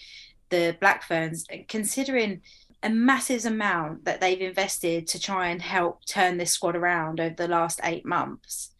the 0.49 0.75
black 0.79 1.03
ferns 1.03 1.45
considering 1.67 2.41
a 2.85 2.89
massive 2.89 3.45
amount 3.45 4.05
that 4.05 4.21
they've 4.21 4.41
invested 4.41 5.07
to 5.07 5.19
try 5.19 5.47
and 5.47 5.61
help 5.61 6.05
turn 6.05 6.37
this 6.37 6.51
squad 6.51 6.75
around 6.75 7.19
over 7.19 7.33
the 7.33 7.47
last 7.47 7.79
eight 7.83 8.05
months. 8.05 8.71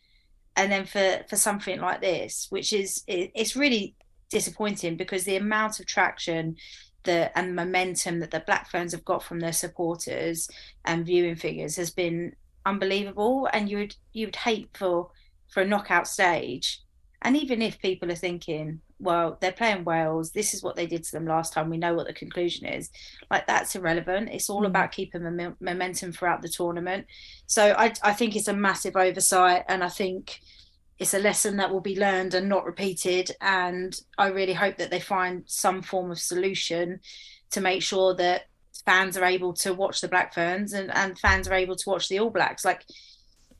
And 0.55 0.71
then 0.71 0.85
for 0.85 1.25
for 1.27 1.35
something 1.35 1.81
like 1.81 2.01
this 2.01 2.47
which 2.49 2.71
is 2.71 3.03
it, 3.07 3.31
it's 3.33 3.55
really 3.55 3.95
disappointing 4.29 4.95
because 4.95 5.23
the 5.23 5.37
amount 5.37 5.79
of 5.79 5.87
traction 5.87 6.55
the 7.03 7.35
and 7.37 7.55
momentum 7.55 8.19
that 8.19 8.31
the 8.31 8.41
black 8.41 8.69
ferns 8.69 8.91
have 8.91 9.05
got 9.05 9.23
from 9.23 9.39
their 9.39 9.53
supporters 9.53 10.49
and 10.85 11.05
viewing 11.05 11.35
figures 11.35 11.75
has 11.75 11.89
been 11.89 12.35
unbelievable. 12.65 13.49
And 13.53 13.69
you 13.69 13.77
would 13.77 13.95
you 14.13 14.27
would 14.27 14.35
hate 14.35 14.69
for 14.75 15.09
for 15.47 15.61
a 15.61 15.67
knockout 15.67 16.07
stage 16.07 16.81
and 17.25 17.35
even 17.35 17.61
if 17.61 17.79
people 17.79 18.11
are 18.11 18.15
thinking 18.15 18.81
well, 18.97 19.37
they're 19.41 19.51
playing 19.51 19.83
Wales. 19.83 20.31
This 20.31 20.53
is 20.53 20.63
what 20.63 20.75
they 20.75 20.87
did 20.87 21.03
to 21.03 21.11
them 21.11 21.27
last 21.27 21.51
time. 21.51 21.69
We 21.69 21.77
know 21.77 21.93
what 21.93 22.07
the 22.07 22.13
conclusion 22.13 22.65
is. 22.65 22.89
Like 23.29 23.45
that's 23.45 23.75
irrelevant. 23.75 24.29
It's 24.31 24.49
all 24.49 24.61
mm. 24.61 24.67
about 24.67 24.93
keeping 24.93 25.23
the 25.23 25.55
momentum 25.59 26.13
throughout 26.13 26.41
the 26.41 26.47
tournament. 26.47 27.07
So 27.45 27.75
I, 27.77 27.91
I 28.03 28.13
think 28.13 28.35
it's 28.35 28.47
a 28.47 28.53
massive 28.53 28.95
oversight, 28.95 29.63
and 29.67 29.83
I 29.83 29.89
think 29.89 30.39
it's 30.97 31.13
a 31.13 31.19
lesson 31.19 31.57
that 31.57 31.71
will 31.71 31.81
be 31.81 31.99
learned 31.99 32.35
and 32.35 32.47
not 32.47 32.65
repeated. 32.65 33.31
And 33.41 33.99
I 34.17 34.27
really 34.27 34.53
hope 34.53 34.77
that 34.77 34.91
they 34.91 35.01
find 35.01 35.43
some 35.45 35.81
form 35.81 36.11
of 36.11 36.19
solution 36.19 37.01
to 37.51 37.59
make 37.59 37.83
sure 37.83 38.15
that 38.15 38.43
fans 38.85 39.17
are 39.17 39.25
able 39.25 39.53
to 39.53 39.73
watch 39.73 39.99
the 39.99 40.07
Black 40.07 40.33
Ferns 40.33 40.71
and, 40.71 40.93
and 40.95 41.19
fans 41.19 41.47
are 41.47 41.53
able 41.53 41.75
to 41.75 41.89
watch 41.89 42.07
the 42.07 42.19
All 42.19 42.29
Blacks. 42.29 42.63
Like 42.63 42.85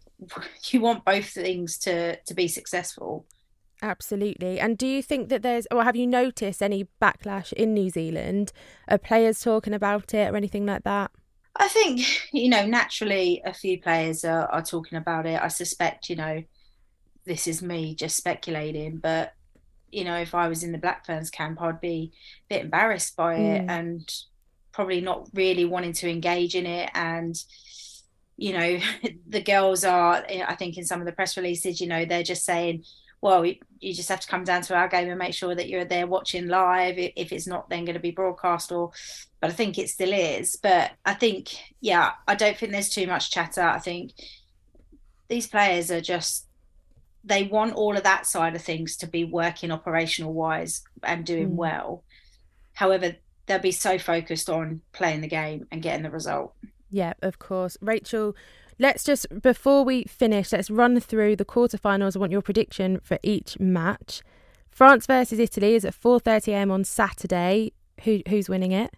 you 0.69 0.79
want 0.79 1.03
both 1.03 1.27
things 1.27 1.77
to 1.79 2.15
to 2.15 2.33
be 2.33 2.47
successful. 2.47 3.25
Absolutely. 3.81 4.59
And 4.59 4.77
do 4.77 4.87
you 4.87 5.03
think 5.03 5.29
that 5.29 5.41
there's, 5.41 5.67
or 5.71 5.83
have 5.83 5.95
you 5.95 6.07
noticed 6.07 6.63
any 6.63 6.87
backlash 7.01 7.53
in 7.53 7.73
New 7.73 7.89
Zealand? 7.89 8.51
Are 8.87 8.97
players 8.97 9.41
talking 9.41 9.73
about 9.73 10.13
it 10.13 10.31
or 10.31 10.35
anything 10.35 10.65
like 10.65 10.83
that? 10.83 11.11
I 11.57 11.67
think, 11.67 12.01
you 12.33 12.49
know, 12.49 12.65
naturally 12.65 13.41
a 13.45 13.53
few 13.53 13.81
players 13.81 14.25
are, 14.25 14.47
are 14.47 14.61
talking 14.61 14.97
about 14.97 15.25
it. 15.25 15.41
I 15.41 15.47
suspect, 15.47 16.09
you 16.09 16.15
know, 16.15 16.43
this 17.25 17.47
is 17.47 17.61
me 17.61 17.95
just 17.95 18.17
speculating, 18.17 18.97
but, 18.97 19.33
you 19.91 20.03
know, 20.03 20.15
if 20.15 20.35
I 20.35 20.47
was 20.47 20.63
in 20.63 20.71
the 20.71 20.77
Black 20.77 21.05
Ferns 21.05 21.29
camp, 21.29 21.61
I'd 21.61 21.81
be 21.81 22.11
a 22.49 22.55
bit 22.55 22.65
embarrassed 22.65 23.15
by 23.15 23.35
it 23.35 23.65
mm. 23.65 23.69
and 23.69 24.13
probably 24.73 24.99
not 24.99 25.29
really 25.33 25.65
wanting 25.65 25.93
to 25.93 26.09
engage 26.09 26.55
in 26.55 26.65
it. 26.65 26.89
And, 26.93 27.35
you 28.37 28.53
know, 28.53 28.79
the 29.27 29.41
girls 29.41 29.85
are, 29.85 30.25
I 30.27 30.55
think 30.55 30.77
in 30.77 30.85
some 30.85 30.99
of 30.99 31.05
the 31.05 31.13
press 31.13 31.37
releases, 31.37 31.79
you 31.79 31.87
know, 31.87 32.03
they're 32.05 32.23
just 32.23 32.43
saying, 32.43 32.83
well, 33.21 33.45
you 33.45 33.93
just 33.93 34.09
have 34.09 34.19
to 34.19 34.27
come 34.27 34.43
down 34.43 34.61
to 34.63 34.75
our 34.75 34.87
game 34.87 35.09
and 35.09 35.19
make 35.19 35.33
sure 35.33 35.55
that 35.55 35.69
you're 35.69 35.85
there 35.85 36.07
watching 36.07 36.47
live. 36.47 36.95
If 36.97 37.31
it's 37.31 37.47
not 37.47 37.69
then 37.69 37.85
going 37.85 37.95
to 37.95 37.99
be 37.99 38.11
broadcast, 38.11 38.71
or 38.71 38.91
but 39.41 39.49
I 39.49 39.53
think 39.53 39.77
it 39.77 39.89
still 39.89 40.13
is. 40.13 40.55
But 40.55 40.91
I 41.05 41.13
think, 41.13 41.55
yeah, 41.81 42.11
I 42.27 42.35
don't 42.35 42.57
think 42.57 42.71
there's 42.71 42.89
too 42.89 43.07
much 43.07 43.31
chatter. 43.31 43.61
I 43.61 43.79
think 43.79 44.11
these 45.27 45.47
players 45.47 45.91
are 45.91 46.01
just 46.01 46.47
they 47.23 47.43
want 47.43 47.73
all 47.73 47.97
of 47.97 48.03
that 48.03 48.27
side 48.27 48.55
of 48.55 48.61
things 48.61 48.97
to 48.97 49.07
be 49.07 49.23
working 49.23 49.71
operational 49.71 50.33
wise 50.33 50.83
and 51.01 51.25
doing 51.25 51.51
mm. 51.51 51.55
well. 51.55 52.03
However, 52.73 53.15
they'll 53.47 53.59
be 53.59 53.71
so 53.71 53.97
focused 53.97 54.49
on 54.49 54.81
playing 54.93 55.21
the 55.21 55.27
game 55.27 55.65
and 55.71 55.81
getting 55.81 56.03
the 56.03 56.11
result. 56.11 56.53
Yeah, 56.91 57.13
of 57.21 57.39
course. 57.39 57.77
Rachael, 57.81 58.35
let's 58.79 59.03
just 59.03 59.27
before 59.41 59.83
we 59.83 60.03
finish, 60.03 60.51
let's 60.51 60.69
run 60.69 60.99
through 60.99 61.35
the 61.35 61.45
quarterfinals. 61.45 62.15
I 62.15 62.19
want 62.19 62.31
your 62.31 62.41
prediction 62.41 62.99
for 63.03 63.19
each 63.23 63.59
match. 63.59 64.21
France 64.69 65.05
versus 65.05 65.39
Italy 65.39 65.75
is 65.75 65.85
at 65.85 65.93
4:30 65.93 66.49
a.m. 66.53 66.71
on 66.71 66.83
Saturday. 66.83 67.71
Who 68.03 68.21
who's 68.27 68.49
winning 68.49 68.71
it? 68.71 68.93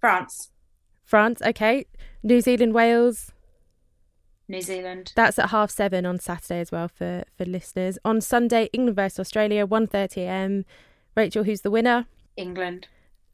France. 0.00 0.50
France, 1.04 1.40
okay. 1.42 1.86
New 2.22 2.40
Zealand, 2.40 2.74
Wales. 2.74 3.32
New 4.48 4.60
Zealand. 4.60 5.12
That's 5.16 5.38
at 5.38 5.50
half 5.50 5.70
seven 5.70 6.04
on 6.06 6.18
Saturday 6.18 6.60
as 6.60 6.70
well 6.70 6.88
for 6.88 7.24
for 7.36 7.44
listeners. 7.44 7.98
On 8.04 8.20
Sunday, 8.20 8.68
England 8.72 8.96
versus 8.96 9.20
Australia, 9.20 9.66
1:30 9.66 10.18
a.m. 10.18 10.64
Rachael, 11.16 11.44
who's 11.44 11.62
the 11.62 11.70
winner? 11.70 12.06
England. 12.36 12.88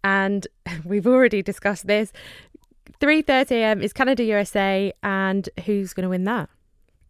And 0.05 0.47
we've 0.85 1.07
already 1.07 1.43
discussed 1.43 1.87
this. 1.87 2.13
3:30 3.03 3.51
a.m. 3.51 3.83
is 3.83 3.93
Canada 3.93 4.23
USA 4.23 4.93
and 5.03 5.49
who's 5.65 5.93
going 5.93 6.05
to 6.05 6.09
win 6.09 6.23
that? 6.23 6.49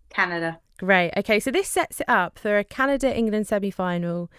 Canada. 0.08 0.58
Great. 0.78 1.12
Okay, 1.18 1.38
so 1.38 1.50
this 1.50 1.68
sets 1.68 2.00
it 2.00 2.08
up 2.08 2.38
for 2.38 2.56
a 2.56 2.64
Canada 2.64 3.14
England 3.14 3.46
semi-final 3.46 4.30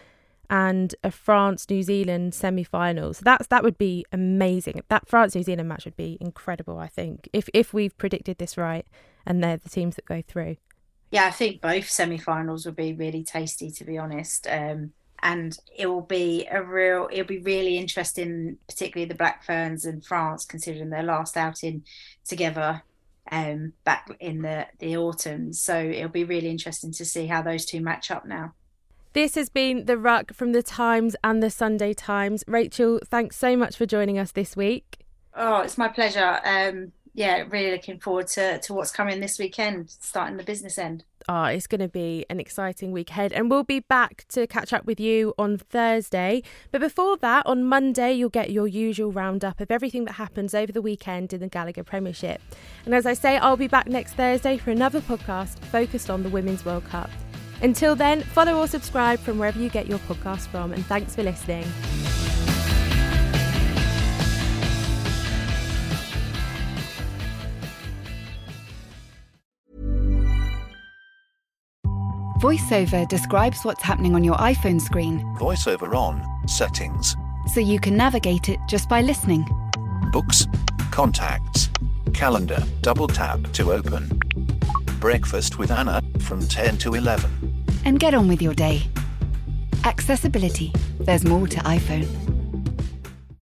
and 0.50 0.96
a 1.04 1.12
France 1.12 1.70
New 1.70 1.84
Zealand 1.84 2.34
semi-final. 2.34 3.14
So 3.14 3.22
that's 3.24 3.46
that 3.48 3.64
would 3.64 3.78
be 3.78 4.04
amazing. 4.12 4.82
That 4.90 5.08
France 5.08 5.36
New 5.36 5.44
Zealand 5.44 5.70
match 5.70 5.86
would 5.86 5.96
be 5.96 6.18
incredible, 6.20 6.80
I 6.80 6.88
think. 6.88 7.30
If 7.34 7.48
if 7.54 7.72
we've 7.72 7.96
predicted 8.00 8.40
this 8.40 8.58
right 8.58 8.88
and 9.24 9.44
they're 9.44 9.58
the 9.58 9.70
teams 9.70 9.96
that 9.96 10.06
go 10.06 10.24
through. 10.28 10.58
Yeah, 11.12 11.26
I 11.26 11.32
think 11.32 11.62
both 11.62 11.88
semi-finals 11.88 12.66
would 12.66 12.76
be 12.76 12.94
really 12.94 13.24
tasty 13.24 13.70
to 13.70 13.86
be 13.86 14.00
honest. 14.00 14.48
Um 14.50 14.94
and 15.24 15.58
it 15.76 15.88
will 15.88 16.02
be 16.02 16.46
a 16.52 16.62
real 16.62 17.10
it'll 17.12 17.26
be 17.26 17.40
really 17.40 17.78
interesting 17.78 18.58
particularly 18.68 19.08
the 19.08 19.16
black 19.16 19.44
ferns 19.44 19.86
and 19.86 20.06
france 20.06 20.46
considering 20.46 20.90
their 20.90 21.02
last 21.02 21.36
outing 21.36 21.84
together 22.26 22.84
um 23.32 23.74
back 23.86 24.12
in 24.20 24.42
the 24.42 24.68
the 24.80 24.96
autumn 24.96 25.54
so 25.54 25.80
it'll 25.80 26.10
be 26.10 26.26
really 26.26 26.50
interesting 26.50 26.92
to 26.92 27.06
see 27.06 27.26
how 27.26 27.42
those 27.42 27.66
two 27.66 27.82
match 27.82 28.12
up 28.12 28.26
now 28.26 28.54
this 29.14 29.36
has 29.36 29.48
been 29.48 29.86
The 29.86 29.96
Ruck 29.96 30.34
from 30.34 30.54
The 30.54 30.64
Times 30.64 31.16
and 31.24 31.44
The 31.44 31.52
Sunday 31.52 31.94
Times. 31.94 32.44
Rachael, 32.48 33.00
thanks 33.06 33.38
so 33.38 33.56
much 33.56 33.78
for 33.78 33.86
joining 33.86 34.18
us 34.18 34.32
this 34.32 34.58
week. 34.58 35.06
Oh, 35.36 35.60
it's 35.60 35.78
my 35.78 35.88
pleasure. 35.88 36.40
Um, 36.44 36.94
yeah, 37.14 37.44
really 37.50 37.72
looking 37.72 38.00
forward 38.00 38.28
to, 38.30 38.60
to 38.60 38.74
what's 38.74 38.92
coming 38.92 39.20
this 39.20 39.38
weekend, 39.38 39.90
starting 39.90 40.38
the 40.38 40.44
business 40.44 40.78
end. 40.78 41.04
Oh, 41.30 41.46
it's 41.46 41.68
going 41.68 41.80
to 41.80 41.88
be 41.88 42.26
an 42.30 42.40
exciting 42.40 42.92
week 42.92 43.12
ahead, 43.12 43.32
and 43.32 43.50
we'll 43.50 43.64
be 43.64 43.80
back 43.80 44.26
to 44.30 44.46
catch 44.48 44.74
up 44.74 44.86
with 44.86 45.00
you 45.00 45.34
on 45.38 45.58
Thursday. 45.58 46.44
But 46.72 46.82
before 46.82 47.16
that, 47.18 47.46
on 47.46 47.64
Monday, 47.64 48.14
you'll 48.14 48.30
get 48.30 48.50
your 48.50 48.68
usual 48.68 49.12
roundup 49.12 49.62
of 49.62 49.72
everything 49.72 50.06
that 50.06 50.14
happens 50.14 50.54
over 50.54 50.72
the 50.72 50.82
weekend 50.82 51.32
in 51.32 51.40
the 51.40 51.48
Gallagher 51.48 51.84
Premiership. 51.84 52.42
And 52.86 52.94
as 52.94 53.06
I 53.06 53.14
say, 53.14 53.38
I'll 53.38 53.56
be 53.56 53.68
back 53.68 53.88
next 53.88 54.14
Thursday 54.14 54.58
for 54.58 54.72
another 54.72 55.00
podcast 55.00 55.60
focused 55.66 56.10
on 56.10 56.24
the 56.24 56.30
Women's 56.30 56.66
World 56.66 56.86
Cup. 56.86 57.10
Until 57.62 57.96
then, 57.96 58.22
follow 58.22 58.60
or 58.60 58.68
subscribe 58.68 59.20
from 59.20 59.38
wherever 59.38 59.60
you 59.60 59.70
get 59.70 59.88
your 59.88 60.00
podcast 60.00 60.48
from, 60.48 60.74
and 60.74 60.86
thanks 60.88 61.16
for 61.16 61.24
listening. 61.24 61.66
VoiceOver 72.44 73.08
describes 73.08 73.64
what's 73.64 73.82
happening 73.82 74.16
on 74.16 74.24
your 74.26 74.36
iPhone 74.36 74.82
screen. 74.82 75.24
VoiceOver 75.40 75.96
on, 75.96 76.22
settings. 76.46 77.16
So 77.54 77.62
you 77.62 77.80
can 77.80 77.96
navigate 77.96 78.50
it 78.50 78.60
just 78.68 78.90
by 78.90 79.02
listening. 79.02 79.48
Books, 80.12 80.46
contacts, 80.92 81.70
calendar, 82.14 82.62
double 82.82 83.08
tap 83.08 83.40
to 83.54 83.72
open. 83.72 84.20
Breakfast 85.00 85.58
with 85.58 85.72
Anna 85.72 86.02
from 86.20 86.46
10 86.46 86.80
to 86.80 86.96
11. 86.96 87.32
And 87.86 87.98
get 87.98 88.14
on 88.14 88.28
with 88.28 88.42
your 88.42 88.54
day. 88.54 88.82
Accessibility. 89.86 90.74
There's 91.00 91.24
more 91.24 91.48
to 91.48 91.60
iPhone. 91.62 92.10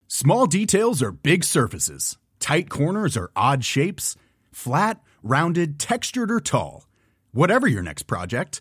Small 0.07 0.45
details 0.45 1.03
are 1.03 1.13
big 1.13 1.45
surfaces. 1.45 2.19
Tight 2.41 2.69
corners 2.69 3.17
are 3.17 3.31
odd 3.35 3.65
shapes. 3.65 4.17
Flat, 4.51 5.01
rounded, 5.23 5.79
textured, 5.79 6.31
or 6.31 6.41
tall. 6.41 6.85
Whatever 7.33 7.67
your 7.67 7.83
next 7.83 8.03
project, 8.03 8.61